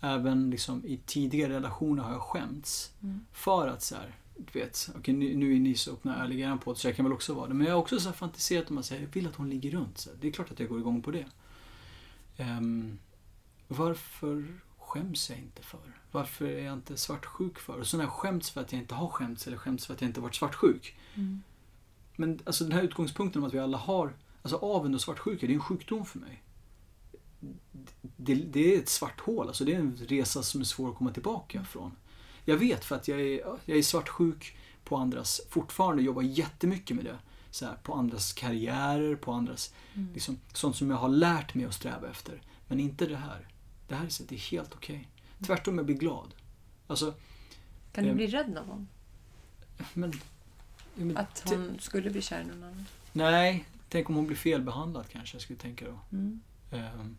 [0.00, 2.92] även liksom i tidigare relationer har jag skämts.
[3.02, 3.20] Mm.
[3.32, 6.52] För att så här, du vet, okej, nu, är ni så öppna och ärliga i
[6.52, 7.54] er podd så jag kan väl också vara det.
[7.54, 9.70] Men jag har också så här fantiserat om att säga, jag vill att hon ligger
[9.70, 9.98] runt.
[9.98, 10.10] Så.
[10.20, 11.26] Det är klart att jag går igång på det.
[12.36, 12.98] Ehm,
[13.68, 14.44] varför
[14.78, 16.00] skäms jag inte för?
[16.10, 17.80] Varför är jag inte svartsjuk för?
[17.80, 20.00] Och så har jag skämts för att jag inte har skämts eller skämts för att
[20.00, 20.96] jag inte varit svartsjuk.
[21.14, 21.42] Mm.
[22.16, 25.52] Men alltså den här utgångspunkten om att vi alla har, alltså avund och svartsjuka, det
[25.52, 26.42] är en sjukdom för mig.
[28.16, 30.96] Det, det är ett svart hål, alltså det är en resa som är svår att
[30.96, 31.92] komma tillbaka från.
[32.48, 37.04] Jag vet för att jag är, jag är svartsjuk på andras, fortfarande jobbar jättemycket med
[37.04, 37.18] det.
[37.50, 40.12] Så här, på andras karriärer, på andras, Mm.
[40.14, 42.42] liksom, sånt som jag har lärt mig att sträva efter.
[42.68, 43.48] Men inte det här.
[43.88, 45.08] Det här är, helt okej.
[45.46, 46.34] Tvärtom, jag blir glad.
[46.86, 47.14] Alltså,
[47.92, 48.16] Kan du Ehm.
[48.16, 48.86] bli rädd någon gång?
[49.94, 50.12] men...
[50.94, 52.86] men Att hon skulle bli kär i någon annan?
[53.12, 56.00] Nej, tänk om hon blir felbehandlad kanske, jag skulle tänka då.
[56.16, 56.40] Mm.
[56.70, 57.16] Ehm,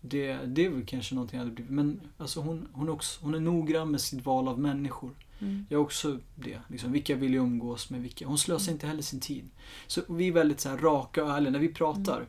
[0.00, 1.72] det, det är väl kanske någonting jag hade blivit.
[1.72, 5.10] Men alltså hon, hon, är också, hon är noggrann med sitt val av människor.
[5.40, 5.66] Mm.
[5.68, 6.58] Jag är också det.
[6.68, 8.02] Liksom, vilka vill jag umgås med?
[8.02, 8.26] Vilka?
[8.26, 9.50] Hon slösar inte heller sin tid.
[9.86, 11.50] Så vi är väldigt så här raka och ärliga.
[11.50, 12.26] När vi pratar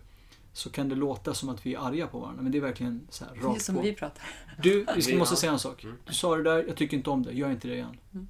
[0.53, 2.41] så kan det låta som att vi är arga på varandra.
[2.43, 3.81] Men det är verkligen så här Det är rakt som på.
[3.81, 4.23] vi pratar.
[4.63, 5.83] Du, vi måste säga en sak.
[5.83, 5.95] Mm.
[6.07, 7.31] Du sa det där, jag tycker inte om det.
[7.33, 7.97] Gör inte det igen.
[8.13, 8.27] Mm.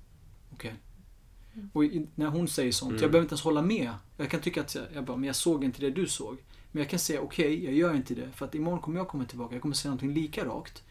[0.54, 0.74] Okej.
[1.74, 3.02] Och i, när hon säger sånt, Mm.
[3.02, 3.92] jag behöver inte ens hålla med.
[4.18, 6.38] Jag kan tycka att jag, jag bara, men jag såg inte det du såg.
[6.72, 8.32] Men jag kan säga okej, jag gör inte det.
[8.32, 9.56] För att imorgon kommer jag komma tillbaka.
[9.56, 10.84] Jag kommer säga någonting lika rakt.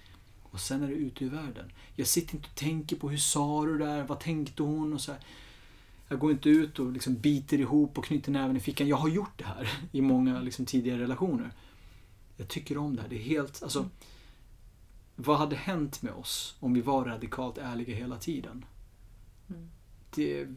[0.43, 1.73] Och sen är det ute i världen.
[1.95, 4.05] Jag sitter inte och tänker på hur sa du där?
[4.05, 4.93] Vad tänkte hon?
[4.93, 5.21] Och så här.
[6.09, 8.89] Jag går inte ut och liksom biter ihop och knyter näven i fickan.
[8.89, 11.51] Jag har gjort det här i många liksom, tidigare relationer.
[12.37, 13.09] Jag tycker om det här.
[13.09, 13.79] Det är helt, alltså.
[13.79, 13.91] Mm.
[15.17, 18.65] Vad hade hänt med oss om vi var radikalt ärliga hela tiden?
[19.49, 19.71] Mm.
[20.15, 20.49] Det,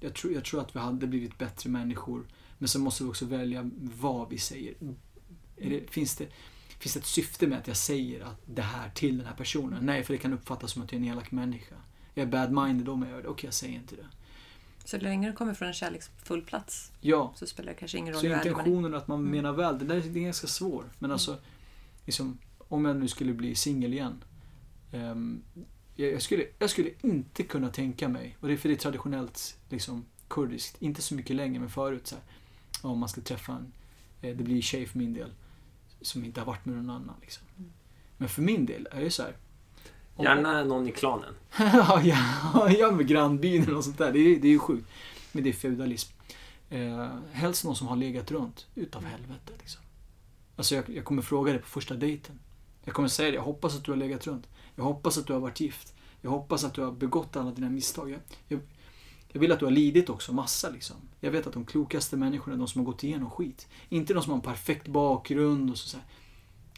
[0.00, 2.26] jag, tror, jag tror att vi hade blivit bättre människor.
[2.62, 3.70] Men så måste vi också välja
[4.00, 4.74] vad vi säger.
[5.56, 6.28] Är det, finns, det,
[6.78, 9.86] finns det ett syfte med att jag säger att det här till den här personen?
[9.86, 11.74] Nej, för det kan uppfattas som att jag är en elak människa.
[12.14, 13.28] Jag är bad-minded om jag gör det.
[13.28, 14.06] Okej, jag säger inte det.
[14.84, 18.20] Så länge det kommer från en kärleksfull plats Ja, så spelar det kanske ingen roll
[18.22, 18.46] så man är.
[18.46, 19.30] intentionen att man Mm.
[19.30, 20.86] menar väl, det där är ganska svårt.
[21.00, 21.38] Men alltså,
[22.04, 24.24] liksom, om jag nu skulle bli singel igen.
[25.96, 28.78] jag, jag, skulle, jag skulle inte kunna tänka mig, och det är för det är
[28.78, 32.24] traditionellt liksom, kurdiskt, inte så mycket längre men förut så här,
[32.82, 33.72] om man ska träffa en,
[34.20, 35.30] eh, det blir tjej för min del,
[36.00, 37.14] som inte har varit med någon annan.
[37.20, 37.44] Liksom.
[37.58, 37.70] Mm.
[38.16, 39.36] Men för min del är det så här.
[40.16, 41.34] om- Gärna någon i klanen.
[41.58, 44.12] ja, ja, ja, med grannbyn och sånt där.
[44.12, 44.86] Det är, det är ju sjukt.
[45.32, 46.12] Men det är feudalism.
[46.70, 48.66] Eh, helst någon som har legat runt.
[48.74, 49.82] Utav helvete liksom.
[50.56, 52.38] Alltså jag, jag kommer fråga dig på första dejten.
[52.84, 53.34] Jag kommer säga det.
[53.36, 54.48] Jag hoppas att du har legat runt.
[54.76, 55.94] Jag hoppas att du har varit gift.
[56.20, 58.18] Jag hoppas att du har begått alla dina misstag.
[58.48, 58.60] Jag,
[59.32, 60.96] jag, vill att du har lidit också, massa liksom.
[61.20, 63.68] Jag vet att de klokaste människorna är de som har gått igenom skit.
[63.88, 66.06] Inte de som har en perfekt bakgrund och så, så här.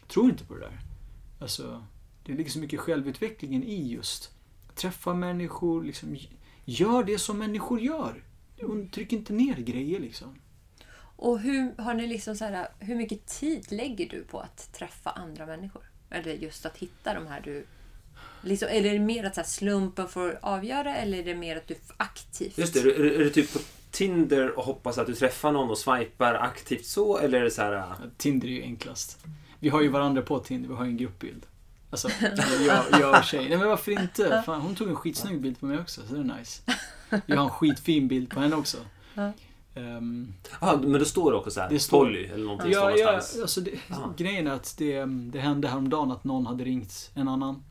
[0.09, 0.81] Tror inte på det där.
[1.41, 1.85] Alltså,
[2.25, 4.35] det ligger så mycket självutvecklingen i just
[4.75, 6.17] träffa människor, liksom,
[6.65, 8.25] gör det som människor gör.
[8.93, 10.41] Tryck inte ner grejer liksom.
[11.17, 15.11] Och hur, har ni liksom så här, hur mycket tid lägger du på att träffa
[15.11, 15.83] andra människor?
[16.11, 17.67] Eller just att hitta de här du...
[18.45, 21.57] Liksom, eller är det mer att så här, slumpen får avgöra eller är det mer
[21.57, 22.59] att du aktivt...
[22.59, 23.59] Just det, är, du- är du typ på
[23.91, 27.19] Tinder och hoppas att du träffar någon och swipar aktivt så?
[27.19, 27.73] Eller är det så här...
[27.77, 27.85] äh,
[28.17, 29.19] Tinder är ju enklast.
[29.59, 31.47] Vi har ju varandra på Tinder, vi har ju en gruppbild.
[31.91, 32.09] Alltså,
[32.67, 33.49] jag, jag och tjejen.
[33.49, 34.43] Nej men varför inte?
[34.47, 36.63] Fan, hon tog en skitsnygg bild på mig också, så det är nice.
[37.27, 38.77] Jag har en skitfin bild på henne också.
[39.15, 39.33] Ja.
[39.75, 42.97] Ehm, Ah, men då står det också så här, Det står- Polly eller någonting Ja,
[42.97, 43.71] ja alltså det,
[44.17, 47.63] grejen är att det, det hände häromdagen att någon hade ringt en annan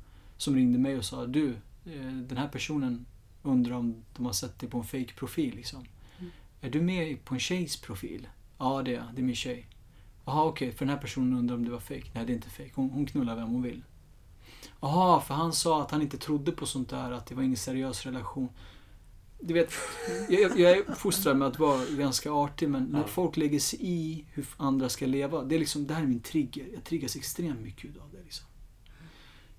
[0.44, 1.50] som ringde mig och sa du,
[1.86, 3.06] eh, den här personen
[3.44, 5.86] undrar om de har sett dig på en fake profil liksom.
[6.20, 6.32] Mm.
[6.62, 8.28] Är du med på en tjejs profil?
[8.58, 9.06] Ja, det är jag.
[9.16, 9.68] Det är min tjej.
[10.26, 12.12] Jaha, okej, för den här personen undrar om det var fake.
[12.14, 12.72] Nej, det är inte fake.
[12.76, 13.84] Hon, hon knullar vem hon vill.
[14.82, 17.58] Jaha, för han sa att han inte trodde på sånt där, att det var ingen
[17.58, 18.50] seriös relation.
[19.40, 19.74] Du vet,
[20.30, 24.26] jag, jag är fostrad med att vara ganska artig, men när folk lägger sig i
[24.34, 26.68] hur andra ska leva, det är liksom, det här är min trigger.
[26.74, 28.24] Jag triggas extremt mycket av det.
[28.24, 28.46] Liksom.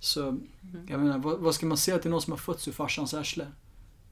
[0.04, 0.38] Så,
[0.88, 3.46] jag menar, vad, vad ska man säga till någon som har fötts ur farsans arsle?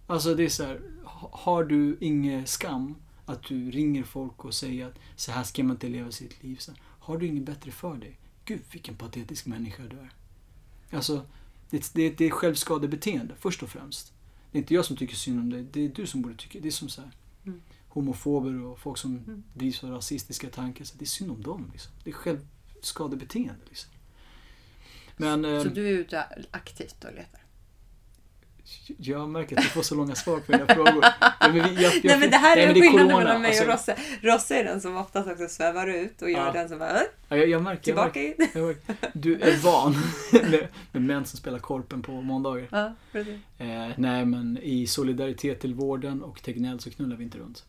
[0.07, 2.95] Alltså det är så här, ha- har du ingen skam
[3.27, 6.57] att du ringer folk och säger att så här ska man inte leva sitt liv.
[6.57, 8.19] Så har du inget bättre för dig?
[8.45, 10.11] Gud vilken patetisk människa du är.
[10.97, 11.27] Alltså,
[11.71, 14.13] det, det, det är självskadebeteende först och främst.
[14.53, 16.59] Det är inte jag som tycker synd om dig, det är du som borde tycka.
[16.63, 17.11] Det är som så här,
[17.47, 17.61] Mm.
[17.89, 19.43] homofober och folk som Mm.
[19.55, 20.85] drivs av rasistiska tankar.
[20.85, 21.69] Så det är synd om dem.
[21.73, 21.93] Liksom.
[22.05, 23.61] Det är självskadebeteende.
[23.69, 23.91] Liksom.
[25.17, 27.39] Men Så ehm, du är ute aktivt och letar?
[28.99, 31.05] jag märker att du får så långa svar på dina frågor.
[31.21, 33.69] Ja, men vi- jag- jag- Nej men det här nej, är skillnaden mellan mig och
[33.73, 34.03] Alltså, Rosse.
[34.23, 36.53] Rosse är den som oftast också svävar ut och gör Ja.
[36.53, 38.35] den som bara "Äh, ja, jag, jag märker, jag tillbaka in.
[38.55, 38.77] jag.
[39.15, 39.95] Du är van
[40.93, 42.69] med, män som spelar korpen på måndagar.
[42.71, 43.39] Ja, precis.
[43.59, 47.65] Eh, nej, men i solidaritet till vården och Tegnell så knullar vi inte runt.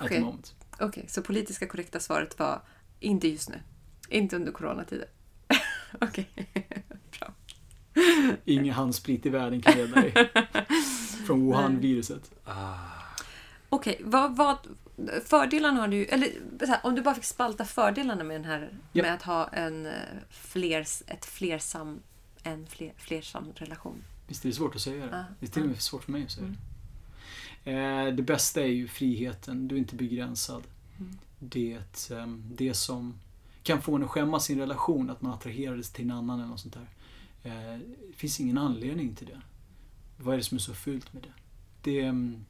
[0.00, 0.20] Okej.
[0.20, 0.54] moment.
[0.80, 2.62] Okej, så politiska korrekta svaret var
[3.00, 3.56] inte just nu.
[4.08, 5.08] Inte under coronatider.
[6.00, 6.28] Okej.
[8.44, 10.14] Ingen handsprit i världen kan rädda dig.
[11.26, 12.30] Från Wuhan-viruset.
[12.44, 12.74] Ah.
[13.68, 14.56] Okej, vad, vad...
[15.24, 16.28] Fördelarna har du Eller
[16.66, 18.70] här, om du bara fick spalta fördelarna med den här...
[18.92, 19.02] Ja.
[19.02, 19.92] Med att ha en eh,
[20.30, 22.00] fler, ett flersam...
[22.42, 24.04] En fler, flersam relation.
[24.26, 25.16] Visst är det svårt att säga det?
[25.16, 25.24] Ja.
[25.40, 26.56] Det är till och med svårt för mig att säga det.
[27.72, 29.68] Eh, det bästa är ju friheten.
[29.68, 30.62] Du är inte begränsad.
[30.98, 31.18] Mm.
[31.38, 33.18] Det, ehm, det som
[33.62, 36.48] kan få en att skämmas i en relation, att man attraherades till en annan eller
[36.48, 36.88] något sånt där.
[37.42, 39.40] Eh, det finns ingen anledning till det.
[40.16, 41.32] Vad är det som är så fult med det?
[41.82, 42.44] det mm,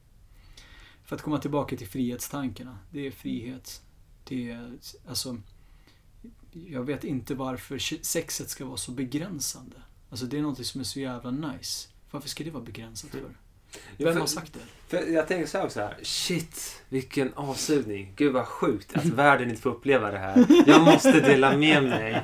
[1.03, 2.77] för att komma tillbaka till frihetstankarna.
[2.91, 3.81] Det är frihet.
[4.23, 5.37] Det är, alltså,
[6.51, 9.75] jag vet inte varför sexet ska vara så begränsande.
[10.09, 11.89] Alltså det är något som är så jävla nice.
[12.11, 13.37] Varför ska det vara begränsat för?
[13.97, 14.59] Ja, Vem för- har sagt det?
[14.87, 15.79] För jag tänker så här också.
[15.79, 15.95] Här.
[16.01, 18.13] Shit, vilken avsugning.
[18.15, 20.45] Gud vad sjukt att världen inte får uppleva det här.
[20.67, 22.21] Jag måste dela med mig.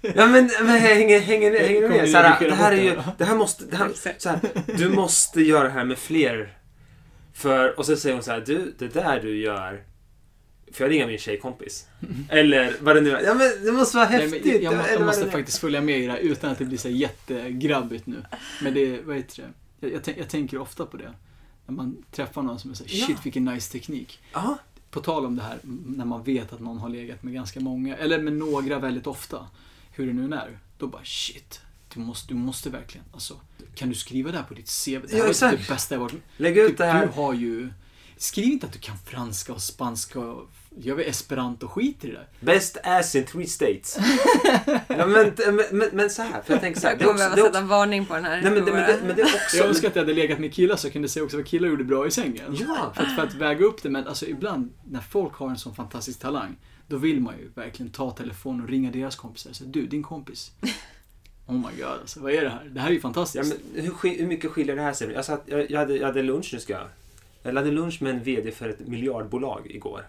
[0.00, 2.08] Ja men, men hänger, hänger, hänger du med?
[2.10, 4.40] Så här, det här är ju, det här måste, det här, så här,
[4.78, 6.58] du måste göra det här med fler.
[7.34, 9.82] För, och så säger hon så här, du, det där du gör,
[10.72, 11.86] för jag ringer min tjejkompis.
[12.28, 13.20] Eller vad det nu är.
[13.22, 14.44] Ja men det måste vara Nej, häftigt.
[14.44, 16.78] men jag, jag, jag måste faktiskt följa med i det här utan att det blir
[16.78, 18.16] så jättegrabbigt nu.
[18.62, 19.48] Men det, vad heter det?
[19.92, 21.14] Jag, jag, jag tänker ofta på det.
[21.66, 23.06] När man träffar någon som är så här, Ja.
[23.06, 24.20] shit vilken nice teknik.
[24.32, 24.58] Ja,
[24.90, 27.96] På tal om det här, när man vet att någon har legat med ganska många,
[27.96, 29.46] eller med några väldigt ofta.
[29.92, 30.58] Hur det nu är.
[30.78, 31.60] Då bara shit.
[31.94, 33.40] Du måste, du måste verkligen, alltså.
[33.74, 34.90] Kan du skriva det här på ditt CV?
[34.90, 35.58] Det här Ja, var exakt.
[35.68, 37.06] det bästa jag varit lägg ut Typ, det här.
[37.06, 37.70] Du har ju...
[38.16, 40.50] Skriv inte att du kan franska och spanska och...
[40.76, 42.28] Gör vi esperanto skit i det där.
[42.40, 43.98] Best ass in three states.
[44.88, 46.94] ja, men, men, men, men så här, för jag tänker så här.
[46.94, 48.42] Jag kommer behöva sätta en varning på den här.
[48.42, 49.56] nej, men, det, men, det, men det också...
[49.56, 51.68] Jag önskar att jag hade legat med killar så jag kunde säga också vad killar
[51.68, 52.56] gjorde bra i sängen.
[52.60, 52.92] Ja.
[52.96, 55.74] För, att, för att väga upp det, men alltså ibland när folk har en sån
[55.74, 56.56] fantastisk talang,
[56.86, 60.02] då vill man ju verkligen ta telefonen och ringa deras kompisar och säga du, din
[60.02, 60.52] kompis.
[61.46, 62.64] Oh my god, alltså vad är det här?
[62.64, 63.54] Det här är ju Ja, fantastiskt.
[63.74, 65.12] men hur, hur mycket skiljer det här sig?
[65.12, 66.86] Jag, satt, jag, jag, hade, jag hade lunch nu ska jag.
[67.42, 70.06] Jag hade lunch med en VD för ett miljardbolag igår.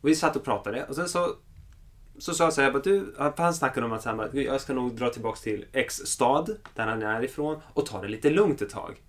[0.00, 1.36] Och vi satt och pratade och sen så
[2.18, 4.72] så sa jag så här, bara, du, han snackade om att han bara, jag ska
[4.72, 8.62] nog dra tillbaks till X stad, där han är ifrån, och ta det lite lugnt
[8.62, 9.02] ett tag.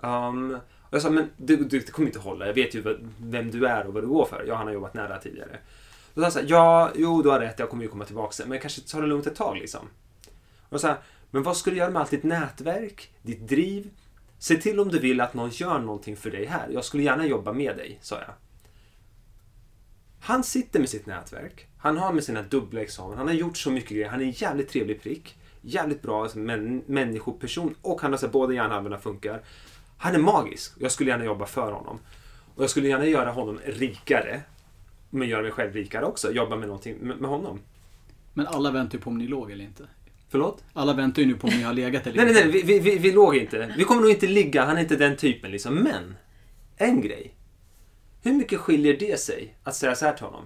[0.00, 3.50] Um, och jag sa, men du, du, det kommer inte hålla, jag vet ju vem
[3.50, 4.44] du är och vad du går för.
[4.46, 5.58] Jag han har jobbat nära tidigare.
[6.14, 8.04] Och så sa han så här, ja, jo, du har rätt, jag kommer ju komma
[8.04, 9.88] tillbaks, sen, men jag kanske tar det lugnt ett tag liksom.
[10.68, 10.96] Och så här,
[11.30, 13.90] men vad ska du göra med allt ditt nätverk, ditt driv?
[14.38, 16.68] Se till om du vill att någon gör någonting för dig här.
[16.70, 18.34] Jag skulle gärna jobba med dig, sa jag.
[20.20, 21.66] Han sitter med sitt nätverk.
[21.78, 23.18] Han har med sina dubbla examen.
[23.18, 24.08] Han har gjort så mycket grejer.
[24.08, 25.36] Han är en jävligt trevlig prick.
[25.62, 27.74] Jävligt bra alltså, män, människoperson.
[27.82, 29.42] Och han har så här, båda hjärnhalvorna funkar.
[29.96, 30.72] Han är magisk.
[30.78, 31.98] Jag skulle gärna jobba för honom.
[32.54, 34.40] Och jag skulle gärna göra honom rikare.
[35.10, 36.32] Men göra mig själv rikare också.
[36.32, 37.60] Jobba med någonting med, med honom.
[38.34, 39.84] Men alla väntar ju på om ni låg eller inte.
[40.28, 40.64] Förlåt?
[40.72, 42.52] Alla väntar ju nu på om ni har legat eller Nej, nej, inte.
[42.52, 42.62] nej.
[42.62, 43.74] Vi, vi, vi, vi låg inte.
[43.76, 44.64] Vi kommer nog inte ligga.
[44.64, 45.74] Han är inte den typen liksom.
[45.74, 46.14] Men,
[46.76, 47.34] en grej.
[48.22, 50.44] Hur mycket skiljer det sig att säga så här till honom?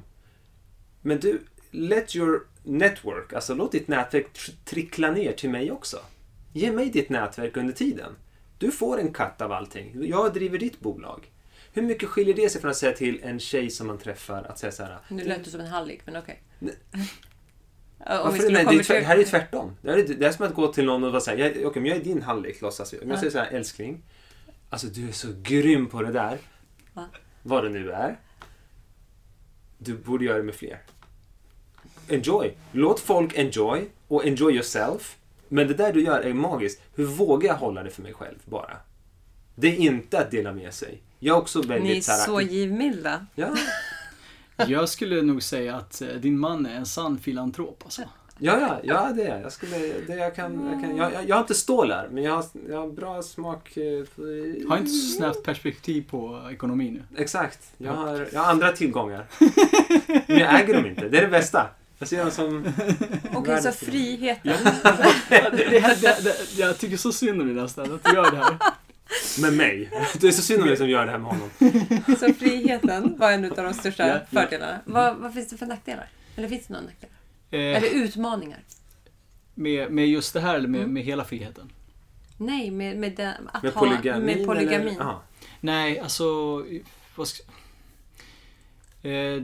[1.03, 5.99] Men du, let your network, alltså låt ditt nätverk tr- trickla ner till mig också.
[6.53, 8.13] Ge mig ditt nätverk under tiden.
[8.59, 10.07] Du får en katt av allting.
[10.09, 11.31] Jag driver ditt bolag.
[11.73, 14.59] Hur mycket skiljer det sig från att säga till en tjej som man träffar att
[14.59, 14.99] säga så här.
[15.09, 16.43] Nu lät du som en hallick, men okej.
[16.59, 16.73] Vi
[17.99, 19.77] Varför, nej, det, är, här är ju tvärtom.
[19.83, 21.97] Det här är, det är som att gå till någon och säga, okej, men jag
[22.01, 22.99] är din hallick, låtsas vi.
[22.99, 23.21] Om jag Ja.
[23.21, 24.03] säger så här, älskling.
[24.71, 26.39] Alltså du är så grym på det där.
[26.95, 27.07] Ja.
[27.47, 28.19] Vad det nu är.
[29.79, 30.83] Du borde göra det med fler.
[32.09, 32.55] Enjoy.
[32.73, 35.17] Låt folk enjoy och enjoy yourself.
[35.49, 36.83] Men det där du gör är magiskt.
[36.95, 38.77] Hur vågar jag hålla det för mig själv bara?
[39.55, 41.03] Det är inte att dela med sig.
[41.19, 43.27] Jag är också väldigt Ni är så givmilda.
[43.35, 43.57] Ja,
[44.69, 48.03] Jag skulle nog säga att eh, din man är en sann filantrop alltså.
[48.39, 49.53] Ja, ja, ja det är jag.
[49.53, 49.77] Skulle,
[50.07, 52.77] det jag, kan, jag, kan, jag, jag, jag har inte stålar, men jag har, jag
[52.81, 53.77] har bra smak.
[53.77, 57.23] eh, för- Har inte så snävt perspektiv på ekonomi nu.
[57.23, 57.59] Exakt.
[57.79, 59.25] Jag har, jag har andra tillgångar.
[60.27, 61.09] Men jag äger dem inte.
[61.09, 61.67] Det är det bästa.
[61.99, 62.65] Jag ser dem som...
[63.35, 64.53] Okej, så Världens- friheten.
[65.31, 68.31] det, det, här- det, det, jag tycker så synd om dig nästan, att du gör
[68.31, 68.57] det här.
[69.43, 69.91] Med mig.
[70.21, 71.51] Det är så synd om mig som gör det här med honom.
[72.19, 74.41] Så friheten var en av de största Ja, ja.
[74.41, 74.79] fördelarna.
[74.85, 76.09] Vad, vad finns det för nackdelar?
[76.37, 77.14] Eller finns det några nackdelar?
[77.55, 78.65] Eh, Eller utmaningar?
[79.55, 80.93] med, med just det här eller med, Mm.
[80.95, 81.71] med hela friheten?
[82.37, 84.27] Nej, med, med, den, att Med ha, polygamin?
[84.27, 84.89] med polygamin.
[85.01, 85.17] Eller?
[85.61, 86.25] Nej, alltså...
[87.17, 87.43] Vad ska,
[89.09, 89.43] eh,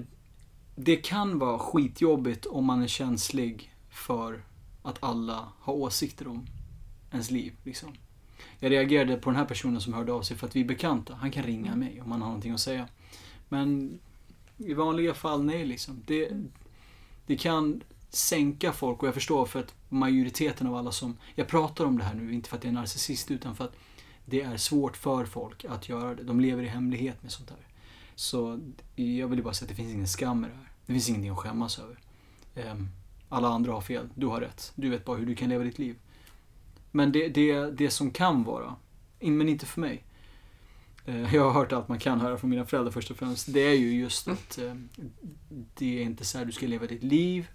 [0.76, 4.42] det kan vara skitjobbigt om man är känslig för
[4.82, 6.46] att alla har åsikter om
[7.12, 7.52] ens liv.
[7.64, 7.92] Liksom.
[8.58, 11.14] Jag reagerade på den här personen som hörde av sig för att vi är bekanta.
[11.14, 12.88] Han kan ringa mig om han har någonting att säga.
[13.48, 13.98] Men
[14.56, 16.02] i vanliga fall, nej liksom.
[16.06, 16.30] Det,
[17.26, 21.16] det kan sänka folk och jag förstår för att majoriteten av alla som...
[21.34, 23.76] Jag pratar om det här nu, inte för att jag är narcissist utan för att
[24.24, 26.22] det är svårt för folk att göra det.
[26.22, 27.58] De lever i hemlighet med sånt här.
[28.14, 28.60] Så
[28.94, 30.70] jag vill bara säga att det finns ingen skam i det här.
[30.86, 31.98] Det finns ingenting att skämmas över.
[32.54, 32.88] Ehm,
[33.28, 34.72] alla andra har fel, du har rätt.
[34.74, 35.96] Du vet bara hur du kan leva ditt liv.
[36.90, 38.76] Men det, det, det som kan vara,
[39.20, 40.04] men inte för mig.
[41.06, 43.52] Ehm, jag har hört allt man kan höra från mina föräldrar först och främst.
[43.52, 44.88] Det är ju just att ehm,
[45.74, 47.48] det är inte så här du ska leva ditt liv,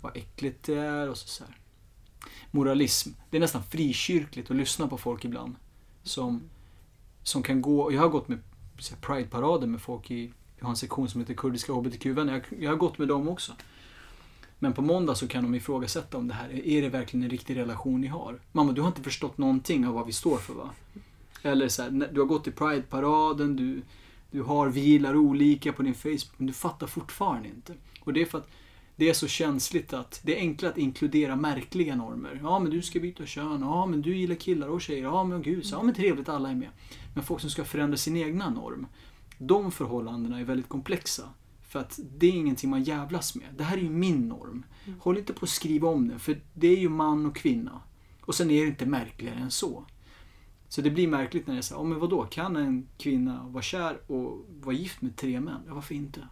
[0.00, 1.56] vad äckligt det är och så, så här.
[2.50, 3.10] Moralism.
[3.30, 5.54] Det är nästan frikyrkligt att lyssna på folk ibland.
[6.02, 6.42] Som,
[7.22, 8.38] som kan gå, och jag har gått med
[9.00, 12.32] Pride-parader med folk i, jag har en sektion som heter Kurdiska HBTQ-vänner.
[12.32, 13.52] Jag, jag har gått med dem också.
[14.58, 17.56] Men på måndag så kan de ifrågasätta om det här, är det verkligen en riktig
[17.56, 18.40] relation ni har?
[18.52, 20.70] Mamma, du har inte förstått någonting av vad vi står för va?
[21.42, 23.82] Eller så här, du har gått i Pride-paraden, du,
[24.30, 27.74] du har, vi gillar olika på din Facebook, men du fattar fortfarande inte.
[28.00, 28.48] Och det är för att
[29.00, 32.40] det är så känsligt att det är enklare att inkludera märkliga normer.
[32.42, 33.60] Ja, men du ska byta kön.
[33.60, 35.02] Ja, men du gillar killar och tjejer.
[35.02, 35.66] Ja, men gud.
[35.66, 36.68] Så, ja, men trevligt, alla är med.
[37.14, 38.86] Men folk som ska förändra sin egna norm.
[39.38, 41.28] De förhållandena är väldigt komplexa.
[41.68, 43.46] För att det är ingenting man jävlas med.
[43.56, 44.64] Det här är ju min norm.
[44.98, 47.80] Håll inte på att skriva om den, för det är ju man och kvinna.
[48.20, 49.84] Och sen är det inte märkligare än så.
[50.68, 53.44] Så det blir märkligt när det är så här, oh, men vadå, kan en kvinna
[53.48, 55.62] vara kär och vara gift med tre män?
[55.66, 56.28] Ja, varför inte?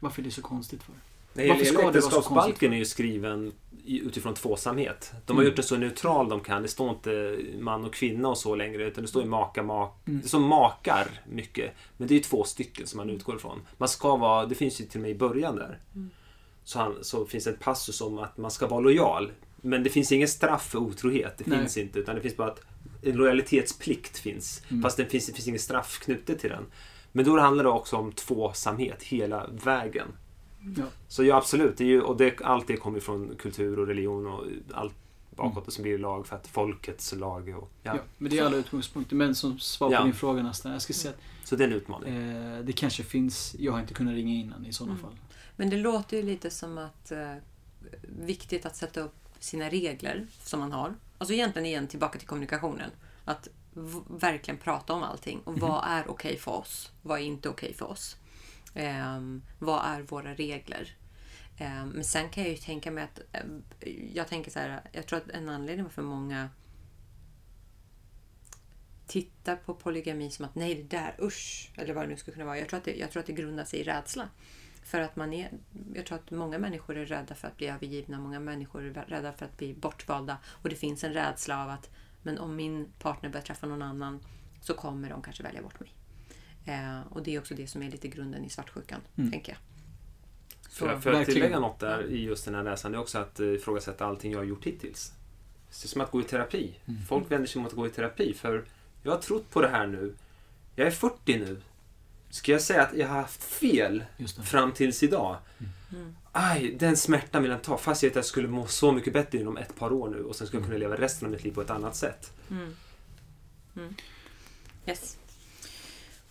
[0.00, 0.94] Varför är det så konstigt för?
[1.34, 3.52] Nej, Varför ska Äktenskapsbalken är ju skriven
[3.86, 5.12] utifrån tvåsamhet.
[5.26, 5.50] De har Mm.
[5.50, 6.62] gjort det så neutral de kan.
[6.62, 8.84] Det står inte man och kvinna och så längre.
[8.84, 10.02] Utan det står ju maka, mak.
[10.08, 10.20] Mm.
[10.22, 11.72] Det står makar mycket.
[11.96, 13.60] Men det är ju två stycken som man utgår ifrån.
[13.78, 15.78] Man ska vara, det finns ju till och med i början där.
[16.64, 19.32] Så, han, så finns det en passus om att man ska vara lojal.
[19.56, 21.38] Men det finns ingen straff för otrohet.
[21.38, 21.58] Det Nej.
[21.58, 21.98] finns inte.
[21.98, 22.60] Utan det finns bara att
[23.02, 24.62] en lojalitetsplikt finns.
[24.70, 24.82] Mm.
[24.82, 26.66] Fast det finns, det finns ingen straff knutet till den.
[27.12, 30.08] Men då handlar det också om tvåsamhet hela vägen.
[30.76, 30.84] Ja.
[31.08, 31.76] Så ja, absolut.
[31.76, 34.44] Det är ju, och det, allt det kommer från kultur och religion och
[34.74, 34.94] allt
[35.36, 37.48] bakåt och så blir det lag för att folkets lag.
[37.48, 37.94] Och, ja.
[37.96, 38.02] Ja.
[38.18, 39.16] men det är alla utgångspunkter.
[39.16, 40.04] Men som svar på Ja.
[40.04, 40.72] din fråga nästan.
[40.72, 42.16] Jag ska säga Så det är en utmaning.
[42.16, 45.02] att eh, det kanske finns, jag har inte kunnat ringa innan i sådana Mm.
[45.02, 45.16] fall.
[45.56, 47.34] Men det låter ju lite som att eh,
[48.02, 50.94] viktigt att sätta upp sina regler som man har.
[51.18, 52.90] Alltså egentligen igen tillbaka till kommunikationen.
[53.24, 53.48] Att
[54.08, 55.40] verkligen prata om allting.
[55.44, 56.90] Och vad är okej för oss?
[57.02, 58.16] Vad är inte okej för oss?
[58.74, 60.96] Ehm, vad är våra regler?
[61.58, 63.20] Ehm, men sen kan jag ju tänka mig att...
[63.32, 63.44] Eh,
[64.14, 66.48] jag tänker så här, jag tror att en anledning varför många
[69.06, 72.46] tittar på polygami som att nej, det där, usch, eller vad det nu skulle kunna
[72.46, 72.58] vara.
[72.58, 74.28] Jag tror att det, jag tror att det grundar sig i rädsla.
[74.84, 75.50] För att man är,
[75.94, 79.32] jag tror att många människor är rädda för att bli övergivna, många människor är rädda
[79.32, 80.38] för att bli bortvalda.
[80.46, 81.90] Och det finns en rädsla av att
[82.22, 84.20] men om min partner börjar träffa någon annan
[84.60, 85.94] så kommer de kanske välja bort mig.
[86.66, 89.30] Eh, och det är också det som är lite grunden i svartsjukan, Mm.
[89.30, 89.58] tänker jag.
[90.72, 93.40] För, för att tillägga något där i just den här läsaren, det är också att
[93.40, 95.12] eh, ifrågasätta allting jag har gjort hittills.
[95.68, 96.74] Det är som att gå i terapi.
[96.86, 97.02] Mm.
[97.08, 98.64] Folk vänder sig mot att gå i terapi för
[99.02, 100.14] jag har trott på det här nu.
[100.76, 101.60] Jag är 40 nu.
[102.30, 104.04] Ska jag säga att jag har haft fel
[104.44, 105.36] fram tills idag?
[105.92, 106.16] Mm.
[106.32, 107.78] Aj, den smärtan vill jag ta.
[107.78, 110.22] Fast jag vet att jag skulle må så mycket bättre inom ett par år nu
[110.24, 110.90] och sen skulle jag kunna Mm.
[110.90, 112.32] leva resten av mitt liv på ett annat sätt.
[112.50, 112.74] Mm.
[113.76, 113.94] Mm.
[114.86, 115.18] Yes.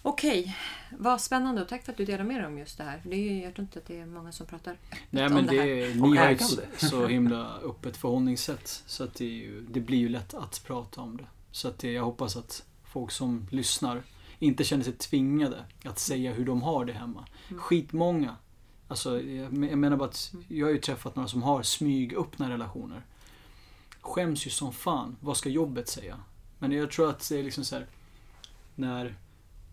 [0.04, 0.56] Okej,
[1.00, 3.00] vad spännande och tack för att du delar med dig om just det här.
[3.00, 4.78] För Det är ju, jag tror inte att det är många som pratar
[5.10, 5.68] Nej om men det det, här.
[5.68, 8.84] är, Om ni har ju ett så himla öppet förhållningssätt.
[8.86, 11.26] Så att det, ju, det blir ju lätt att prata om det.
[11.52, 14.04] Så att det, jag hoppas att folk som lyssnar
[14.40, 17.26] inte känner sig tvingade att säga hur de har det hemma.
[17.50, 17.62] Mm.
[17.62, 18.36] Skitmånga.
[18.88, 22.50] Alltså, jag men- jag menar bara att jag har ju träffat några som har smygöppna
[22.50, 23.02] relationer.
[24.02, 25.16] Skäms ju som fan.
[25.20, 26.20] Vad ska jobbet säga?
[26.60, 27.86] Men jag tror att det är liksom så här,
[28.76, 29.16] när,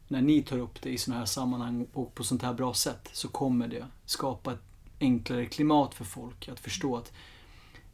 [0.09, 3.09] när ni tar upp det i sådana här sammanhang och på sånt här bra sätt
[3.13, 4.63] så kommer det skapa ett
[5.01, 7.13] enklare klimat för folk att förstå att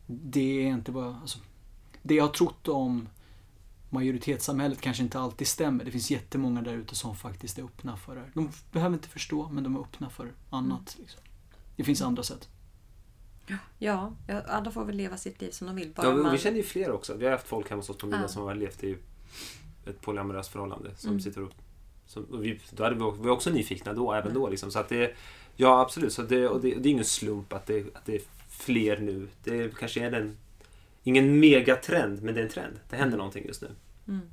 [0.06, 1.16] det är inte bara...
[1.20, 1.38] Alltså,
[2.02, 3.08] det jag har trott om
[3.90, 5.84] majoritetssamhället kanske inte alltid stämmer.
[5.84, 8.30] Det finns jättemånga där ute som faktiskt är öppna för det här.
[8.34, 10.96] De behöver inte förstå, men de är öppna för annat.
[11.00, 11.20] Liksom.
[11.76, 12.48] Det finns andra sätt.
[13.78, 15.92] Ja, ja, alla får väl leva sitt liv som de vill.
[15.96, 16.32] Bara Ja, vi, man...
[16.32, 17.14] vi känner ju fler också.
[17.14, 18.28] Vi har haft folk hemma hos oss på middag Ja.
[18.28, 18.98] som har levt i
[19.86, 20.96] ett polyamoröst förhållande.
[20.96, 21.20] Som Mm.
[21.20, 21.52] sitter och,
[22.30, 24.48] och vi, då hade vi, vi var också nyfikna då, även då.
[24.48, 24.70] Liksom.
[24.70, 25.14] Så att det,
[25.56, 26.12] ja, absolut.
[26.12, 29.28] Så det, och det, det är ingen slump att det, att det är fler nu.
[29.44, 30.36] Det kanske är en,
[31.02, 32.80] ingen megatrend, men det är en trend.
[32.90, 33.18] Det händer Mm.
[33.18, 33.70] någonting just nu.
[34.08, 34.30] Mm.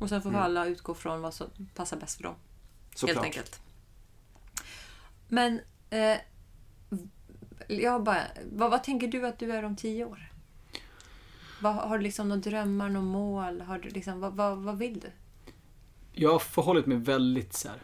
[0.00, 0.42] Och sen får Mm.
[0.42, 2.34] alla utgå från vad som passar bäst för dem.
[2.88, 3.24] helt Såklart.
[3.24, 3.60] enkelt.
[5.28, 5.60] Men,
[5.90, 6.16] eh,
[7.68, 8.22] jag bara,
[8.52, 10.30] vad, vad tänker du att du är om tio år?
[11.62, 13.60] Vad, har du liksom några drömmar, några mål?
[13.60, 15.08] Har du liksom, vad, vad, vad vill du?
[16.14, 17.78] Jag har förhållit mig väldigt så här,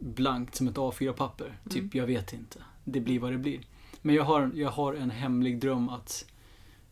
[0.00, 1.58] blankt som ett A4-papper.
[1.70, 1.90] Typ, Mm.
[1.92, 2.58] jag vet inte.
[2.84, 3.60] Det blir vad det blir.
[4.02, 6.24] Men jag har, jag har en hemlig dröm att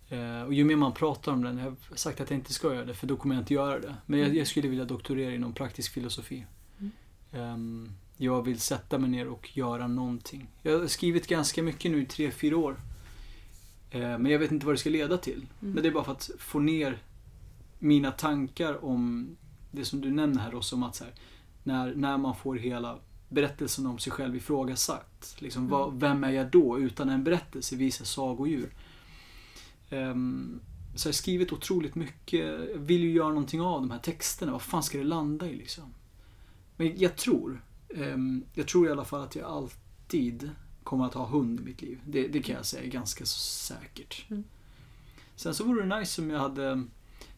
[0.08, 2.74] eh, och ju mer man pratar om den, jag har sagt att jag inte ska
[2.74, 3.94] göra det för då kommer jag inte göra det.
[4.06, 6.46] Men jag, jag skulle vilja doktorera inom praktisk filosofi.
[6.78, 6.92] Mm.
[7.32, 10.48] Ehm, jag vill sätta mig ner och göra någonting.
[10.62, 12.76] Jag har skrivit ganska mycket nu i tre, fyra år.
[13.90, 15.46] Eh, men jag vet inte vad det ska leda till.
[15.62, 15.74] Mm.
[15.74, 16.98] Men det är bara för att få ner
[17.78, 19.36] mina tankar om
[19.74, 21.12] det som du nämner här också om att här,
[21.62, 22.98] när, när man får hela
[23.28, 25.36] berättelsen om sig själv ifrågasatt.
[25.38, 25.98] Liksom, vad, Mm.
[25.98, 28.70] vem är jag då utan en berättelse, visa sagodjur.
[29.90, 30.60] Um,
[30.94, 32.40] så jag har skrivit otroligt mycket.
[32.40, 34.52] Jag vill ju göra någonting av de här texterna.
[34.52, 35.94] Vad fan ska det landa i liksom?
[36.76, 37.64] Men jag tror,
[37.96, 40.50] ehm, jag tror i alla fall att jag alltid
[40.82, 42.00] kommer att ha hund i mitt liv.
[42.06, 43.38] Det, det kan jag säga ganska så
[43.74, 44.30] säkert.
[44.30, 44.44] Mm.
[45.36, 46.84] Sen så vore det nice om jag hade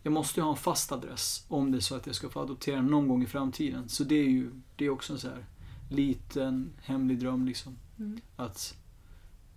[0.07, 2.41] jag måste ju ha en fast adress om det är så att jag ska få
[2.41, 3.89] adoptera någon gång i framtiden.
[3.89, 5.47] Så det är ju det är också en så här
[5.91, 7.77] liten hemlig dröm liksom.
[7.99, 8.21] Mm.
[8.37, 8.77] Att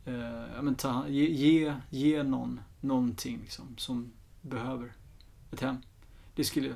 [0.06, 0.14] eh,
[0.56, 4.94] ja, men ta, ge, ge, ge någon någonting liksom, som behöver
[5.52, 5.78] ett hem.
[6.36, 6.74] Det skulle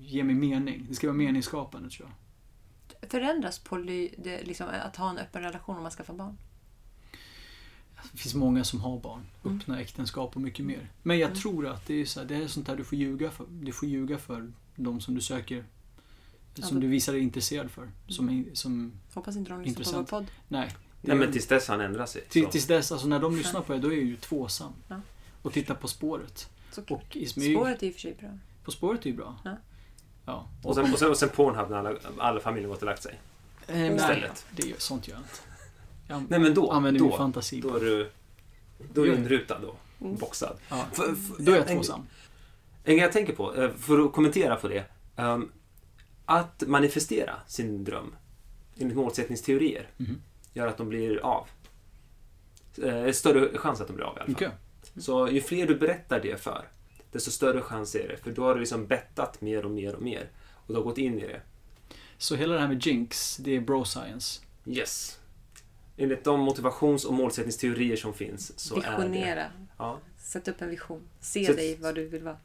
[0.00, 0.86] ge mig mening.
[0.88, 3.10] Det ska vara meningsskapande tror jag.
[3.10, 6.38] Förändras poly, det, liksom, att ha en öppen relation om man skaffar barn?
[8.12, 9.56] Det finns många som har barn, Mm.
[9.58, 10.88] öppna äktenskap och mycket mer.
[11.02, 11.40] Men jag Mm.
[11.40, 13.46] tror att det är, så här, det är sånt där du får ljuga för.
[13.50, 15.64] Du får ljuga för de som du söker,
[16.54, 17.90] som du visar dig intresserad för.
[18.08, 20.26] Som, är- som, Hoppas inte de lyssnar på vår podd.
[20.48, 20.70] nej.
[21.04, 22.22] Nej, men tills dess han ändrar sig.
[22.28, 22.50] till, så.
[22.50, 24.72] tills dess, alltså när de lyssnar på det, då är jag ju tvåsam.
[24.88, 25.00] Ja.
[25.42, 26.48] Och tittar På spåret.
[26.72, 28.38] Så Och i, Spåret är i och för sig bra.
[28.64, 29.36] På spåret är ju bra.
[29.44, 29.56] Ja.
[30.24, 30.48] Ja.
[30.62, 33.20] Och sen, och sen, och sen Pornhub när alla, alla familjer gått och lagt sig.
[33.66, 35.34] Eh, nej, det sånt gör jag inte.
[36.12, 37.60] Jag Nej men då, använder min då, fantasi.
[37.60, 38.10] då är du
[38.94, 39.74] då är du inrutad då.
[40.06, 40.16] Mm.
[40.16, 40.56] Boxad.
[40.68, 40.84] Ja.
[40.92, 42.00] För- för- Då är jag tvåsam.
[42.84, 44.84] En grej jag tänker på, eh, för att kommentera på det.
[45.16, 45.52] ehm,
[46.24, 48.14] Att manifestera sin dröm
[48.78, 50.22] enligt målsättningsteorier Mhm.
[50.52, 51.46] gör att de blir av.
[52.82, 54.34] Eh, Större chans att de blir av i alla fall.
[54.34, 54.50] Okej.
[55.02, 56.68] Så ju fler du berättar det för,
[57.12, 58.16] desto större chans är det.
[58.16, 60.30] För då har du liksom bettat mer och mer och mer.
[60.54, 61.40] Och du har gått in i det.
[62.18, 64.40] Så hela det här med jinx, det är bro science.
[64.66, 65.18] Yes.
[65.96, 68.90] Enligt de motivations och målsättningsteorier som finns så är det...
[68.90, 69.44] Visionera.
[69.78, 69.98] Ja.
[70.18, 71.00] Sätt upp en vision.
[71.20, 72.36] Se Så- dig vad du vill vara.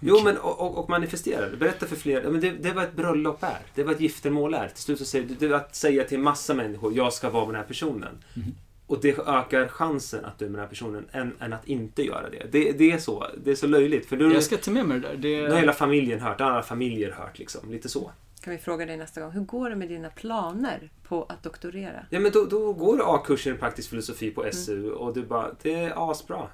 [0.00, 1.56] Jo, men och, och, och manifestera det.
[1.56, 2.22] Berätta för fler.
[2.22, 3.58] Ja, Men det, det är vad ett bröllop är.
[3.74, 4.68] Det är vad ett giftermål är.
[4.68, 7.44] Till slut så säger du, det är att säga till massa människor, jag ska vara
[7.44, 8.18] med den här personen.
[8.34, 8.54] Mhm.
[8.86, 12.02] Och det ökar chansen att du är med den här personen än, än att inte
[12.02, 12.46] göra det.
[12.52, 13.26] Det, det är så.
[13.44, 14.06] Det är så löjligt.
[14.06, 15.16] För nu, Jag ska ta med mig det där.
[15.18, 16.40] nu har Det, hela familjen hört.
[16.40, 17.70] Alla familjer hört liksom.
[17.72, 18.10] Lite så.
[18.44, 19.30] Kan vi fråga dig nästa gång.
[19.30, 22.06] Hur går det med dina planer på att doktorera?
[22.10, 25.74] Ja, men då, då går A-kursen i praktisk filosofi på SU och du bara, det
[25.74, 26.48] är asbra.